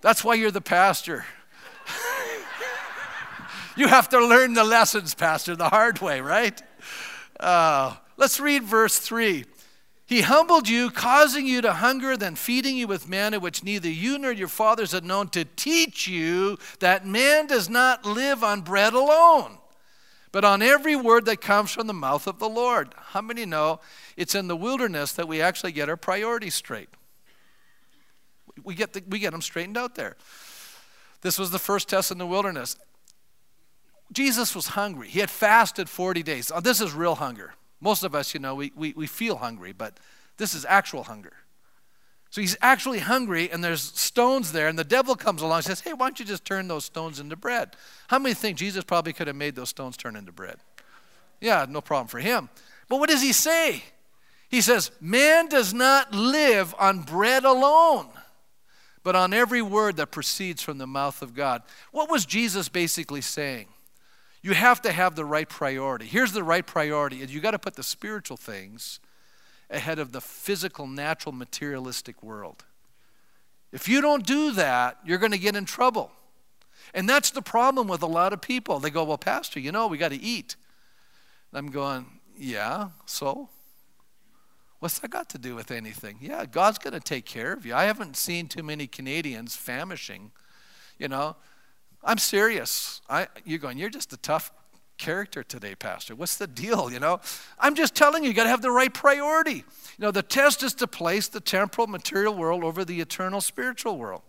[0.00, 1.24] That's why you're the pastor.
[3.76, 6.60] you have to learn the lessons, Pastor, the hard way, right?
[7.38, 9.44] Uh, let's read verse 3.
[10.06, 14.18] He humbled you, causing you to hunger, then feeding you with manna, which neither you
[14.18, 18.92] nor your fathers had known, to teach you that man does not live on bread
[18.92, 19.58] alone,
[20.32, 22.94] but on every word that comes from the mouth of the Lord.
[22.96, 23.80] How many know
[24.16, 26.88] it's in the wilderness that we actually get our priorities straight?
[28.62, 30.16] We get, the, we get them straightened out there.
[31.22, 32.76] This was the first test in the wilderness.
[34.12, 35.08] Jesus was hungry.
[35.08, 36.52] He had fasted 40 days.
[36.62, 37.54] This is real hunger.
[37.80, 39.98] Most of us, you know, we, we, we feel hungry, but
[40.36, 41.32] this is actual hunger.
[42.36, 45.80] So he's actually hungry, and there's stones there, and the devil comes along and says,
[45.80, 47.74] Hey, why don't you just turn those stones into bread?
[48.08, 50.58] How many think Jesus probably could have made those stones turn into bread?
[51.40, 52.50] Yeah, no problem for him.
[52.90, 53.84] But what does he say?
[54.50, 58.08] He says, Man does not live on bread alone,
[59.02, 61.62] but on every word that proceeds from the mouth of God.
[61.90, 63.68] What was Jesus basically saying?
[64.42, 66.04] You have to have the right priority.
[66.04, 69.00] Here's the right priority you got to put the spiritual things
[69.70, 72.64] ahead of the physical, natural, materialistic world.
[73.72, 76.12] If you don't do that, you're going to get in trouble.
[76.94, 78.78] And that's the problem with a lot of people.
[78.78, 80.56] They go, Well, Pastor, you know, we got to eat.
[81.52, 83.48] I'm going, Yeah, so?
[84.78, 86.18] What's that got to do with anything?
[86.20, 87.74] Yeah, God's going to take care of you.
[87.74, 90.30] I haven't seen too many Canadians famishing,
[90.98, 91.36] you know.
[92.04, 93.00] I'm serious.
[93.08, 94.52] I, you're going, you're just a tough
[94.98, 96.14] character today, Pastor.
[96.14, 96.90] What's the deal?
[96.90, 97.20] You know,
[97.58, 99.56] I'm just telling you, you got to have the right priority.
[99.56, 99.64] You
[99.98, 104.22] know, the test is to place the temporal material world over the eternal spiritual world.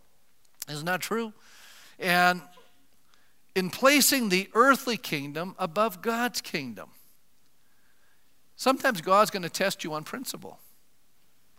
[0.69, 1.33] Isn't that true?
[1.99, 2.41] And
[3.55, 6.89] in placing the earthly kingdom above God's kingdom,
[8.55, 10.59] sometimes God's going to test you on principle.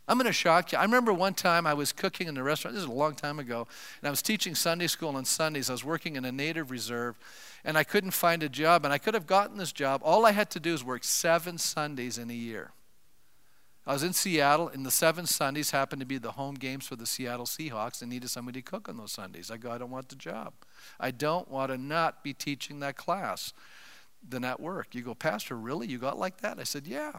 [0.09, 0.79] I'm going to shock you.
[0.79, 2.75] I remember one time I was cooking in the restaurant.
[2.75, 3.69] This is a long time ago.
[4.01, 5.69] And I was teaching Sunday school on Sundays.
[5.69, 7.19] I was working in a native reserve.
[7.63, 8.87] And I couldn't find a job.
[8.87, 10.01] And I could have gotten this job.
[10.03, 12.71] All I had to do is work seven Sundays in a year.
[13.87, 16.95] I was in Seattle, and the seven Sundays happened to be the home games for
[16.95, 18.03] the Seattle Seahawks.
[18.03, 19.51] and needed somebody to cook on those Sundays.
[19.51, 20.53] I go, I don't want the job.
[21.01, 23.55] I don't want to not be teaching that class,
[24.27, 24.95] then at work.
[24.95, 25.87] You go, Pastor, really?
[25.87, 26.59] You got like that?
[26.59, 27.13] I said, Yeah.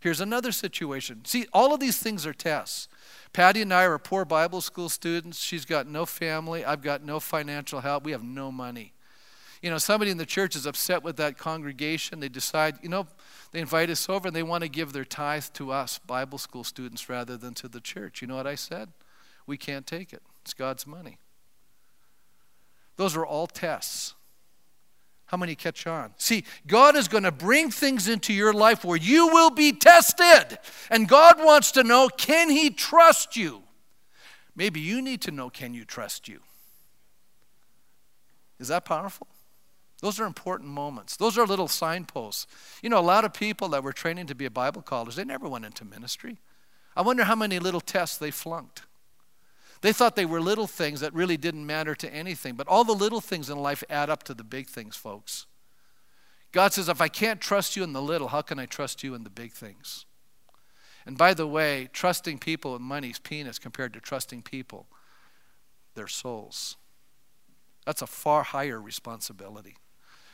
[0.00, 1.24] Here's another situation.
[1.24, 2.88] See, all of these things are tests.
[3.32, 5.38] Patty and I are poor Bible school students.
[5.38, 6.64] She's got no family.
[6.64, 8.04] I've got no financial help.
[8.04, 8.94] We have no money.
[9.62, 12.18] You know, somebody in the church is upset with that congregation.
[12.18, 13.06] They decide, you know,
[13.52, 16.64] they invite us over and they want to give their tithe to us, Bible school
[16.64, 18.22] students, rather than to the church.
[18.22, 18.88] You know what I said?
[19.46, 20.22] We can't take it.
[20.42, 21.18] It's God's money.
[22.96, 24.14] Those are all tests.
[25.30, 26.12] How many catch on?
[26.16, 30.58] See, God is going to bring things into your life where you will be tested.
[30.90, 33.62] And God wants to know can He trust you?
[34.56, 36.40] Maybe you need to know can you trust you?
[38.58, 39.28] Is that powerful?
[40.00, 41.16] Those are important moments.
[41.16, 42.48] Those are little signposts.
[42.82, 45.24] You know, a lot of people that were training to be a Bible college, they
[45.24, 46.38] never went into ministry.
[46.96, 48.82] I wonder how many little tests they flunked.
[49.82, 52.54] They thought they were little things that really didn't matter to anything.
[52.54, 55.46] But all the little things in life add up to the big things, folks.
[56.52, 59.14] God says, if I can't trust you in the little, how can I trust you
[59.14, 60.04] in the big things?
[61.06, 64.86] And by the way, trusting people with money is peanuts compared to trusting people,
[65.94, 66.76] their souls.
[67.86, 69.76] That's a far higher responsibility.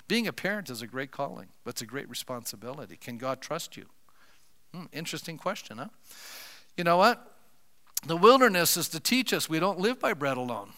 [0.09, 2.97] Being a parent is a great calling, but it's a great responsibility.
[2.97, 3.87] Can God trust you?
[4.75, 5.89] Hmm, interesting question, huh?
[6.77, 7.36] You know what?
[8.05, 10.73] The wilderness is to teach us we don't live by bread alone.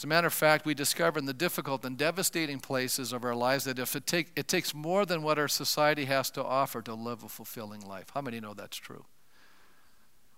[0.00, 3.34] As a matter of fact, we discover in the difficult and devastating places of our
[3.34, 6.80] lives that if it, take, it takes more than what our society has to offer
[6.80, 8.06] to live a fulfilling life.
[8.14, 9.04] How many know that's true?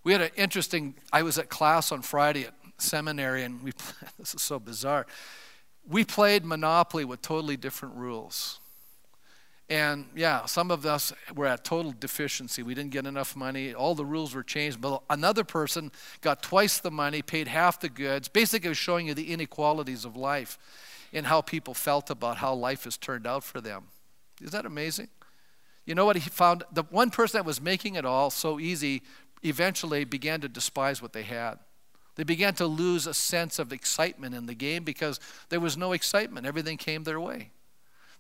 [0.03, 3.73] We had an interesting, I was at class on Friday at seminary, and we,
[4.19, 5.07] this is so bizarre.
[5.89, 8.59] We played Monopoly with totally different rules.
[9.73, 12.63] And yeah, some of us were at total deficiency.
[12.63, 13.73] We didn't get enough money.
[13.73, 14.83] All the rules were changed.
[14.83, 18.29] But another person got twice the money, paid half the goods.
[18.29, 20.59] Basically, it was showing you the inequalities of life.
[21.15, 23.85] and how people felt about how life has turned out for them.
[24.43, 25.09] Is that amazing?
[25.87, 26.65] You know what he found?
[26.73, 29.03] The one person that was making it all so easy
[29.43, 31.59] eventually began to despise what they had.
[32.17, 35.19] They began to lose a sense of excitement in the game because
[35.49, 36.47] there was no excitement.
[36.47, 37.53] Everything came their way.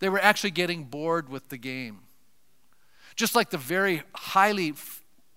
[0.02, 2.00] They were actually getting bored with the game.
[3.14, 4.74] Just like the very highly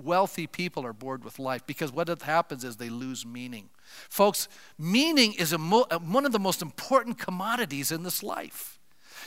[0.02, 3.70] wealthy people are bored with life because what happens is they lose meaning.
[4.10, 4.48] Folks,
[4.80, 8.80] meaning is mo- one of the most important commodities in this life.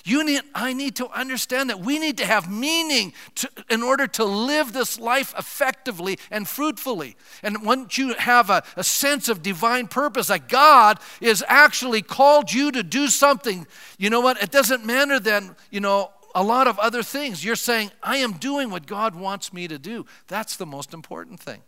[0.04, 4.06] You need, I need to understand that we need to have meaning to, in order
[4.06, 7.16] to live this life effectively and fruitfully.
[7.42, 12.52] And once you have a, a sense of divine purpose, that God is actually called
[12.52, 13.66] you to do something,
[13.98, 14.42] you know what?
[14.42, 17.44] It doesn't matter then, you know, a lot of other things.
[17.44, 20.06] You're saying, I am doing what God wants me to do.
[20.28, 21.62] That's the most important thing.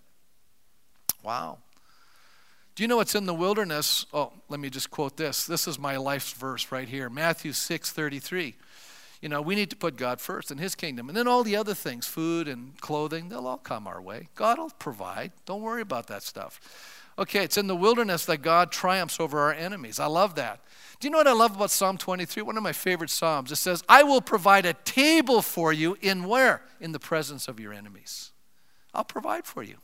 [1.22, 1.58] Wow.
[2.74, 4.06] Do you know what's in the wilderness?
[4.12, 5.44] Oh, let me just quote this.
[5.44, 8.56] This is my life's verse right here Matthew 6 33.
[9.20, 11.08] You know, we need to put God first in His kingdom.
[11.08, 14.28] And then all the other things, food and clothing, they'll all come our way.
[14.34, 15.32] God will provide.
[15.44, 16.58] Don't worry about that stuff.
[17.18, 20.00] Okay, it's in the wilderness that God triumphs over our enemies.
[20.00, 20.60] I love that.
[21.00, 22.42] Do you know what I love about Psalm 23?
[22.42, 23.52] One of my favorite Psalms.
[23.52, 26.62] It says, I will provide a table for you in where?
[26.80, 28.32] In the presence of your enemies.
[28.94, 29.76] I'll provide for you.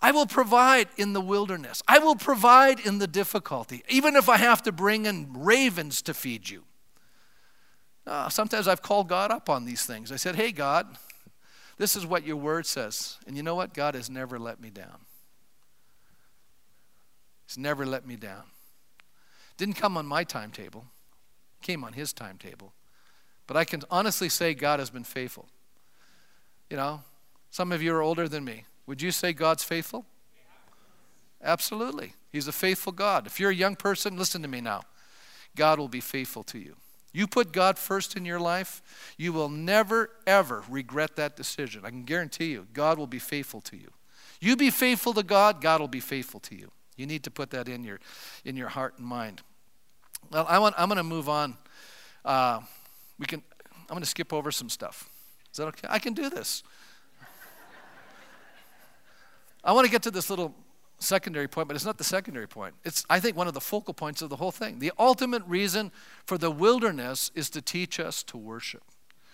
[0.00, 1.82] I will provide in the wilderness.
[1.88, 6.14] I will provide in the difficulty, even if I have to bring in ravens to
[6.14, 6.64] feed you.
[8.06, 10.12] Uh, sometimes I've called God up on these things.
[10.12, 10.86] I said, Hey, God,
[11.78, 13.16] this is what your word says.
[13.26, 13.72] And you know what?
[13.72, 15.06] God has never let me down.
[17.46, 18.44] He's never let me down.
[19.56, 20.86] Didn't come on my timetable,
[21.62, 22.72] came on his timetable.
[23.46, 25.48] But I can honestly say God has been faithful.
[26.70, 27.02] You know,
[27.50, 28.64] some of you are older than me.
[28.86, 30.04] Would you say God's faithful?
[31.42, 32.14] Absolutely.
[32.32, 33.26] He's a faithful God.
[33.26, 34.82] If you're a young person, listen to me now.
[35.56, 36.76] God will be faithful to you.
[37.12, 38.82] You put God first in your life,
[39.16, 41.82] you will never, ever regret that decision.
[41.84, 43.92] I can guarantee you, God will be faithful to you.
[44.40, 46.72] You be faithful to God, God will be faithful to you.
[46.96, 48.00] You need to put that in your,
[48.44, 49.42] in your heart and mind.
[50.32, 51.56] Well, I want, I'm going to move on.
[52.24, 52.60] Uh,
[53.18, 53.42] we can,
[53.82, 55.08] I'm going to skip over some stuff.
[55.52, 55.86] Is that okay?
[55.88, 56.64] I can do this.
[59.64, 60.54] I want to get to this little
[60.98, 62.74] secondary point, but it's not the secondary point.
[62.84, 64.78] It's, I think, one of the focal points of the whole thing.
[64.78, 65.90] The ultimate reason
[66.26, 68.82] for the wilderness is to teach us to worship.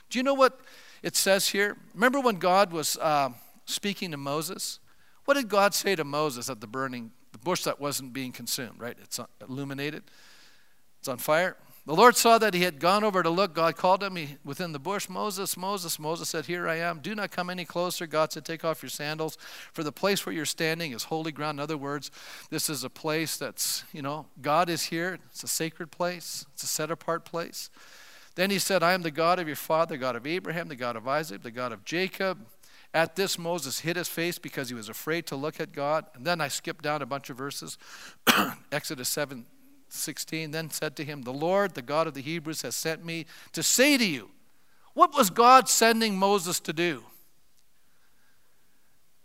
[0.09, 0.61] Do you know what
[1.03, 1.77] it says here?
[1.95, 3.31] Remember when God was uh,
[3.65, 4.81] speaking to Moses?
[5.25, 8.81] What did God say to Moses at the burning, the bush that wasn't being consumed,
[8.81, 8.97] right?
[9.03, 10.05] It's illuminated,
[10.99, 11.57] it's on fire.
[11.87, 13.55] The Lord saw that he had gone over to look.
[13.55, 15.99] God called him within the bush, Moses, Moses.
[15.99, 17.01] Moses said, Here I am.
[17.01, 18.07] Do not come any closer.
[18.07, 19.39] God said, Take off your sandals,
[19.73, 21.57] for the place where you're standing is holy ground.
[21.57, 22.11] In other words,
[22.51, 25.19] this is a place that's, you know, God is here.
[25.31, 27.71] It's a sacred place, it's a set apart place.
[28.35, 30.97] Then he said, I am the God of your father, God of Abraham, the God
[30.97, 32.47] of Isaac, the God of Jacob.
[32.93, 36.07] At this, Moses hid his face because he was afraid to look at God.
[36.15, 37.79] And then I skipped down a bunch of verses.
[38.73, 39.47] Exodus 7
[39.93, 43.27] 16 then said to him, The Lord, the God of the Hebrews, has sent me
[43.53, 44.31] to say to you,
[44.95, 47.05] What was God sending Moses to do?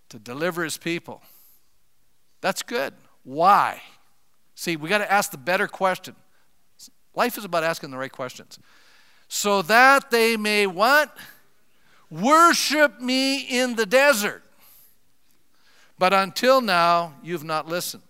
[0.10, 1.22] To deliver his people.
[2.42, 2.94] That's good.
[3.24, 3.82] Why?
[4.56, 6.16] See, we got to ask the better question.
[7.16, 8.60] Life is about asking the right questions.
[9.28, 11.16] So that they may what?
[12.12, 14.44] Worship me in the desert.
[15.98, 18.04] But until now, you've not listened.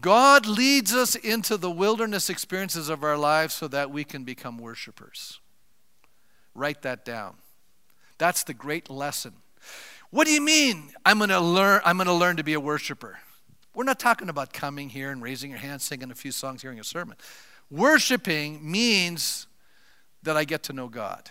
[0.00, 4.58] God leads us into the wilderness experiences of our lives so that we can become
[4.58, 5.40] worshipers.
[6.54, 7.36] Write that down.
[8.18, 9.34] That's the great lesson.
[10.10, 12.60] What do you mean I'm going to learn I'm going to learn to be a
[12.60, 13.18] worshiper?
[13.74, 16.80] We're not talking about coming here and raising your hand, singing a few songs, hearing
[16.80, 17.16] a sermon.
[17.70, 19.46] Worshiping means
[20.22, 21.30] that I get to know God.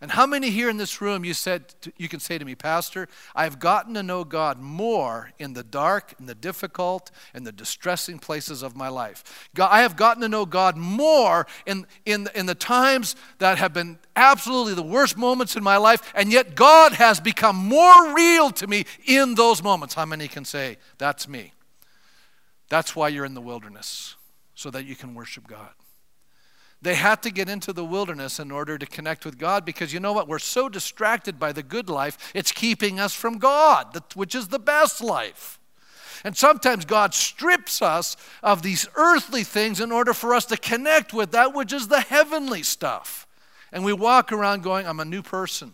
[0.00, 3.08] And how many here in this room you said you can say to me, Pastor,
[3.34, 8.18] I've gotten to know God more in the dark, in the difficult, in the distressing
[8.18, 9.48] places of my life.
[9.54, 13.72] God, I have gotten to know God more in, in, in the times that have
[13.72, 18.50] been absolutely the worst moments in my life, and yet God has become more real
[18.50, 19.94] to me in those moments.
[19.94, 21.52] How many can say, That's me?
[22.68, 24.16] That's why you're in the wilderness,
[24.54, 25.70] so that you can worship God.
[26.84, 30.00] They had to get into the wilderness in order to connect with God because you
[30.00, 30.28] know what?
[30.28, 34.58] We're so distracted by the good life, it's keeping us from God, which is the
[34.58, 35.58] best life.
[36.24, 41.14] And sometimes God strips us of these earthly things in order for us to connect
[41.14, 43.26] with that which is the heavenly stuff.
[43.72, 45.72] And we walk around going, I'm a new person.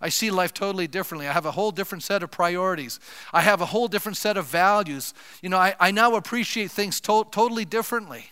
[0.00, 1.28] I see life totally differently.
[1.28, 3.00] I have a whole different set of priorities.
[3.34, 5.12] I have a whole different set of values.
[5.42, 8.30] You know, I, I now appreciate things to- totally differently.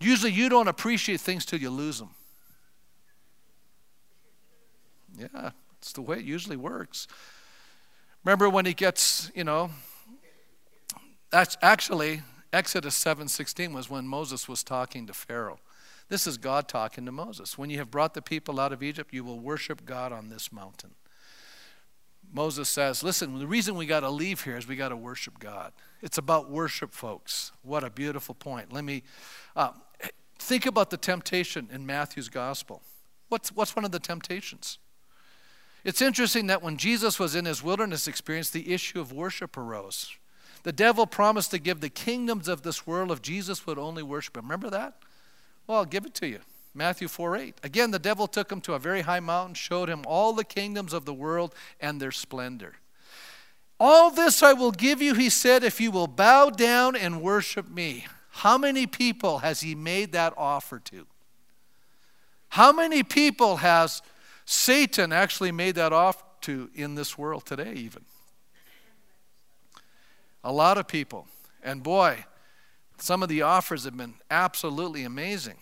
[0.00, 2.10] Usually, you don't appreciate things till you lose them.
[5.18, 7.08] Yeah, it's the way it usually works.
[8.24, 9.70] Remember when he gets, you know,
[11.30, 12.22] that's actually
[12.52, 15.58] Exodus 7:16 was when Moses was talking to Pharaoh.
[16.08, 17.58] This is God talking to Moses.
[17.58, 20.50] When you have brought the people out of Egypt, you will worship God on this
[20.50, 20.94] mountain.
[22.32, 25.38] Moses says, Listen, the reason we got to leave here is we got to worship
[25.38, 25.72] God.
[26.00, 27.52] It's about worship, folks.
[27.62, 28.72] What a beautiful point.
[28.72, 29.02] Let me
[29.56, 29.72] uh,
[30.38, 32.82] think about the temptation in Matthew's gospel.
[33.28, 34.78] What's, what's one of the temptations?
[35.84, 40.16] It's interesting that when Jesus was in his wilderness experience, the issue of worship arose.
[40.64, 44.36] The devil promised to give the kingdoms of this world if Jesus would only worship
[44.36, 44.44] him.
[44.44, 44.94] Remember that?
[45.66, 46.40] Well, I'll give it to you.
[46.74, 47.54] Matthew 4 8.
[47.62, 50.92] Again, the devil took him to a very high mountain, showed him all the kingdoms
[50.92, 52.76] of the world and their splendor.
[53.80, 57.70] All this I will give you, he said, if you will bow down and worship
[57.70, 58.06] me.
[58.38, 61.08] How many people has he made that offer to?
[62.50, 64.00] How many people has
[64.44, 68.04] Satan actually made that offer to in this world today, even?
[70.44, 71.26] A lot of people.
[71.64, 72.26] And boy,
[72.98, 75.56] some of the offers have been absolutely amazing.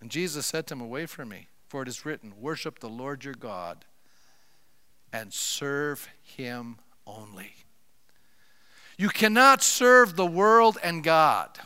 [0.00, 3.24] And Jesus said to him, Away from me, for it is written, Worship the Lord
[3.24, 3.84] your God
[5.12, 7.52] and serve him only.
[8.98, 11.58] You cannot serve the world and God.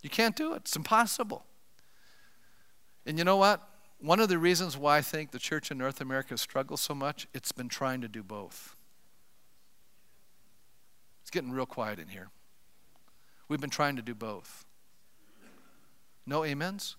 [0.00, 1.44] You can't do it, it's impossible.
[3.04, 3.68] And you know what?
[3.98, 7.26] One of the reasons why I think the church in North America struggles so much,
[7.34, 8.76] it's been trying to do both.
[11.22, 12.28] It's getting real quiet in here.
[13.48, 14.64] We've been trying to do both.
[16.24, 16.94] No amens?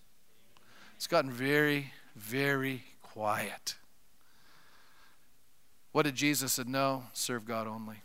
[0.97, 3.76] It's gotten very, very quiet.
[5.93, 6.63] What did Jesus say?
[6.65, 8.01] No, serve God only.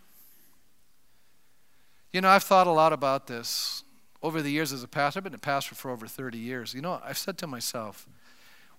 [2.12, 3.84] You know, I've thought a lot about this
[4.22, 5.18] over the years as a pastor.
[5.18, 6.74] I've been a pastor for over 30 years.
[6.74, 8.06] You know, I've said to myself,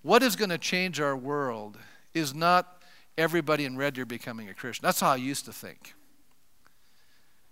[0.03, 1.77] what is going to change our world
[2.13, 2.83] is not
[3.17, 4.85] everybody in Red Deer becoming a Christian.
[4.85, 5.95] That's how I used to think.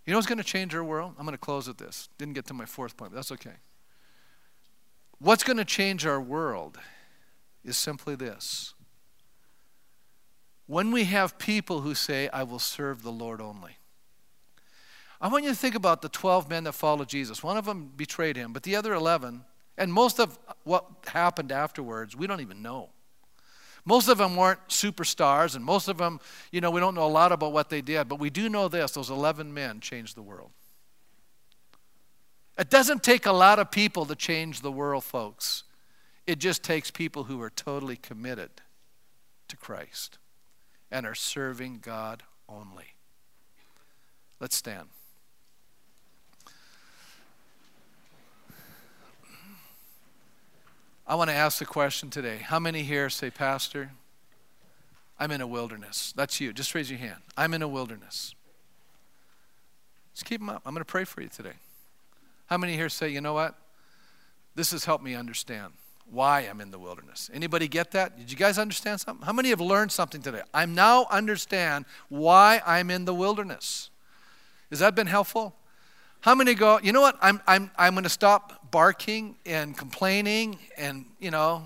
[0.06, 1.14] You know what's going to change our world?
[1.18, 2.10] I'm going to close with this.
[2.18, 3.56] Didn't get to my fourth point, but that's okay.
[5.20, 6.80] What's going to change our world
[7.64, 8.74] is simply this.
[10.66, 13.78] When we have people who say, I will serve the Lord only.
[15.22, 17.44] I want you to think about the 12 men that followed Jesus.
[17.44, 19.44] One of them betrayed him, but the other 11,
[19.78, 22.90] and most of what happened afterwards, we don't even know.
[23.86, 26.20] Most of them weren't superstars, and most of them,
[26.52, 28.68] you know, we don't know a lot about what they did, but we do know
[28.68, 30.52] this those 11 men changed the world.
[32.58, 35.64] It doesn't take a lot of people to change the world, folks.
[36.28, 38.50] It just takes people who are totally committed
[39.48, 40.18] to Christ
[40.92, 42.96] and are serving God only.
[44.40, 44.90] Let's stand.
[51.12, 52.38] I want to ask the question today.
[52.38, 53.92] How many here say, Pastor,
[55.20, 56.14] I'm in a wilderness?
[56.16, 56.54] That's you.
[56.54, 57.20] Just raise your hand.
[57.36, 58.34] I'm in a wilderness.
[60.14, 60.62] Just keep them up.
[60.66, 61.56] I'm going to pray for you today.
[62.46, 63.56] How many here say, you know what?
[64.56, 65.74] This has helped me understand
[66.10, 67.30] why I'm in the wilderness.
[67.34, 68.18] Anybody get that?
[68.18, 69.26] Did you guys understand something?
[69.26, 70.44] How many have learned something today?
[70.54, 73.90] I now understand why I'm in the wilderness.
[74.70, 75.58] Has that been helpful?
[76.22, 77.18] How many go, you know what?
[77.20, 81.64] I'm, I'm, I'm going to stop barking and complaining and, you know,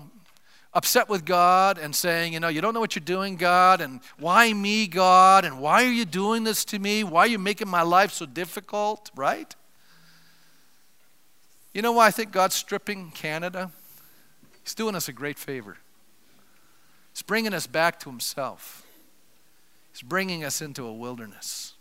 [0.72, 4.00] upset with God and saying, you know, you don't know what you're doing, God, and
[4.18, 7.04] why me, God, and why are you doing this to me?
[7.04, 9.54] Why are you making my life so difficult, right?
[11.74, 13.70] You know why I think God's stripping Canada?
[14.64, 15.76] He's doing us a great favor.
[17.12, 18.86] He's bringing us back to Himself,
[19.92, 21.74] He's bringing us into a wilderness.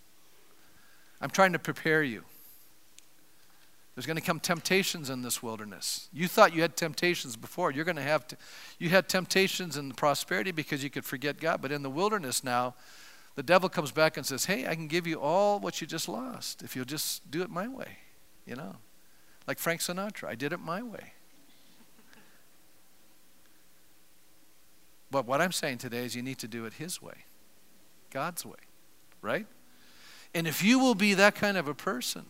[1.22, 2.24] I'm trying to prepare you.
[3.96, 6.10] There's going to come temptations in this wilderness.
[6.12, 7.72] You thought you had temptations before.
[7.72, 8.38] You're going to have to,
[8.78, 11.62] you had temptations in prosperity because you could forget God.
[11.62, 12.76] But in the wilderness now,
[13.36, 16.10] the devil comes back and says, Hey, I can give you all what you just
[16.10, 18.00] lost if you'll just do it my way.
[18.46, 18.76] You know,
[19.48, 21.14] like Frank Sinatra, I did it my way.
[25.10, 27.26] But what I'm saying today is you need to do it his way,
[28.10, 28.60] God's way,
[29.22, 29.48] right?
[30.34, 32.26] And if you will be that kind of a person,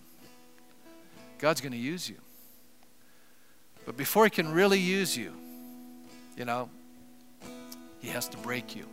[1.45, 2.15] God's going to use you.
[3.85, 5.31] But before He can really use you,
[6.35, 6.71] you know,
[7.99, 8.87] He has to break you.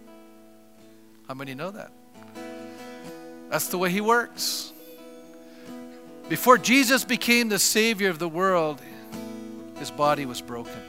[1.27, 1.91] How many know that?
[3.49, 4.71] That's the way He works.
[6.29, 8.83] Before Jesus became the Savior of the world,
[9.79, 10.83] His body was broken.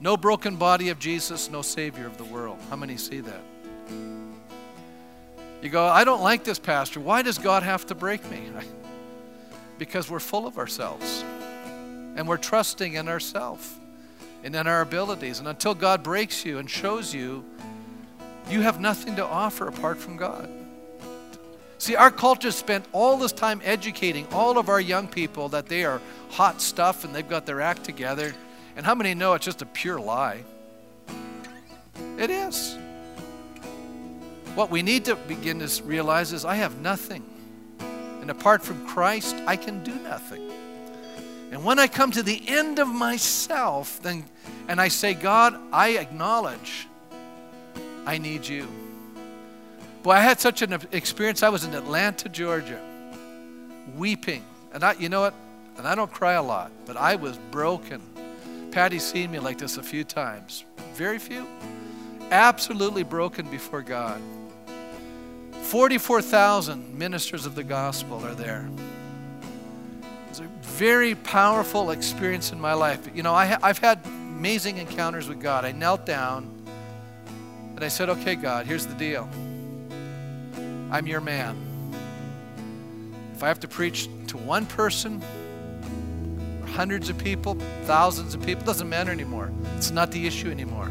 [0.00, 2.58] No broken body of Jesus, no Savior of the world.
[2.70, 3.42] How many see that?
[5.60, 7.00] You go, I don't like this, Pastor.
[7.00, 8.44] Why does God have to break me?
[9.82, 11.24] Because we're full of ourselves
[12.14, 13.68] and we're trusting in ourselves
[14.44, 15.40] and in our abilities.
[15.40, 17.44] And until God breaks you and shows you,
[18.48, 20.48] you have nothing to offer apart from God.
[21.78, 25.84] See, our culture spent all this time educating all of our young people that they
[25.84, 28.32] are hot stuff and they've got their act together.
[28.76, 30.44] And how many know it's just a pure lie?
[32.18, 32.78] It is.
[34.54, 37.24] What we need to begin to realize is I have nothing.
[38.22, 40.50] And apart from Christ, I can do nothing.
[41.50, 44.24] And when I come to the end of myself, then
[44.68, 46.86] and I say, God, I acknowledge
[48.06, 48.68] I need you.
[50.02, 51.42] Boy, I had such an experience.
[51.42, 52.80] I was in Atlanta, Georgia,
[53.96, 54.44] weeping.
[54.72, 55.34] And I, you know what?
[55.76, 58.00] And I don't cry a lot, but I was broken.
[58.70, 60.64] Patty's seen me like this a few times.
[60.94, 61.46] Very few.
[62.30, 64.22] Absolutely broken before God.
[65.72, 68.68] 44,000 ministers of the gospel are there.
[70.28, 73.08] It's a very powerful experience in my life.
[73.14, 75.64] You know, I, I've had amazing encounters with God.
[75.64, 76.46] I knelt down
[77.74, 79.26] and I said, Okay, God, here's the deal.
[80.90, 81.56] I'm your man.
[83.34, 85.22] If I have to preach to one person,
[86.66, 89.50] hundreds of people, thousands of people, doesn't matter anymore.
[89.78, 90.90] It's not the issue anymore.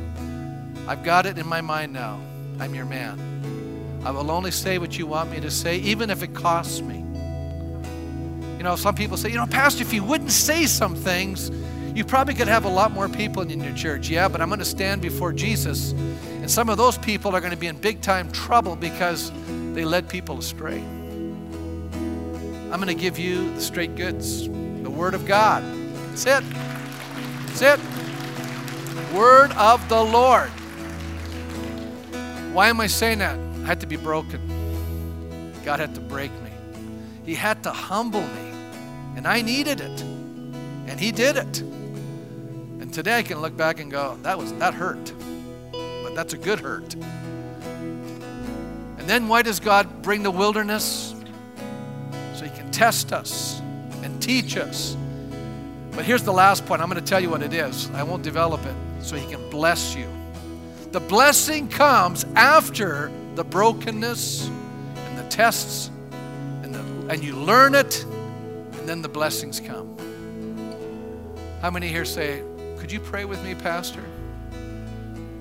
[0.88, 2.20] I've got it in my mind now.
[2.60, 3.31] I'm your man.
[4.04, 6.98] I will only say what you want me to say, even if it costs me.
[8.58, 11.52] You know, some people say, you know, Pastor, if you wouldn't say some things,
[11.96, 14.10] you probably could have a lot more people in your church.
[14.10, 17.52] Yeah, but I'm going to stand before Jesus, and some of those people are going
[17.52, 19.32] to be in big time trouble because
[19.74, 20.80] they led people astray.
[22.72, 25.64] I'm going to give you the straight goods, the Word of God.
[26.10, 26.44] That's it.
[27.48, 27.80] That's it.
[29.14, 30.50] Word of the Lord.
[32.54, 33.51] Why am I saying that?
[33.64, 34.42] I had to be broken.
[35.64, 36.52] God had to break me.
[37.26, 38.52] He had to humble me.
[39.16, 40.02] And I needed it.
[40.02, 41.60] And He did it.
[41.60, 45.14] And today I can look back and go, that was that hurt.
[45.72, 46.96] But that's a good hurt.
[48.98, 51.14] And then why does God bring the wilderness?
[52.34, 53.62] So He can test us
[54.02, 54.98] and teach us.
[55.92, 56.82] But here's the last point.
[56.82, 57.92] I'm going to tell you what it is.
[57.92, 58.76] I won't develop it.
[59.02, 60.08] So He can bless you.
[60.92, 65.90] The blessing comes after the brokenness and the tests,
[66.64, 66.80] and, the,
[67.14, 69.98] and you learn it, and then the blessings come.
[71.62, 72.44] How many here say,
[72.78, 74.04] Could you pray with me, Pastor?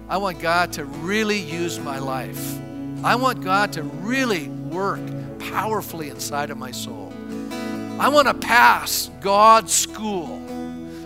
[0.09, 2.59] I want God to really use my life.
[3.05, 5.01] I want God to really work
[5.39, 7.13] powerfully inside of my soul.
[7.99, 10.37] I want to pass God's school.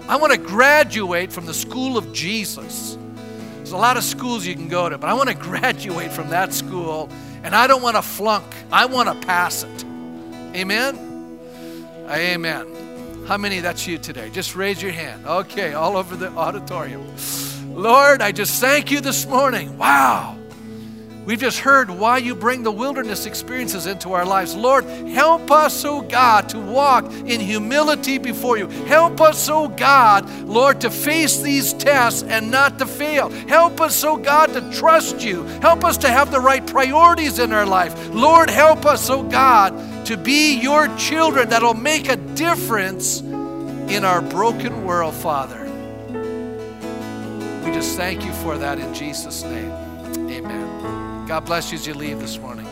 [0.08, 2.96] I want to graduate from the school of Jesus.
[3.74, 6.52] A lot of schools you can go to, but I want to graduate from that
[6.52, 7.10] school
[7.42, 8.44] and I don't want to flunk.
[8.70, 9.84] I want to pass it.
[10.54, 11.40] Amen?
[12.08, 13.24] Amen.
[13.26, 14.30] How many that's you today?
[14.30, 15.26] Just raise your hand.
[15.26, 17.04] Okay, all over the auditorium.
[17.74, 19.76] Lord, I just thank you this morning.
[19.76, 20.38] Wow.
[21.26, 24.54] We've just heard why you bring the wilderness experiences into our lives.
[24.54, 28.66] Lord, help us, oh God, to walk in humility before you.
[28.66, 33.30] Help us, oh God, Lord, to face these tests and not to fail.
[33.30, 35.44] Help us, oh God, to trust you.
[35.62, 38.08] Help us to have the right priorities in our life.
[38.10, 44.20] Lord, help us, oh God, to be your children that'll make a difference in our
[44.20, 45.62] broken world, Father.
[47.64, 49.70] We just thank you for that in Jesus' name.
[50.30, 50.63] Amen.
[51.26, 52.66] God bless you as you leave this morning.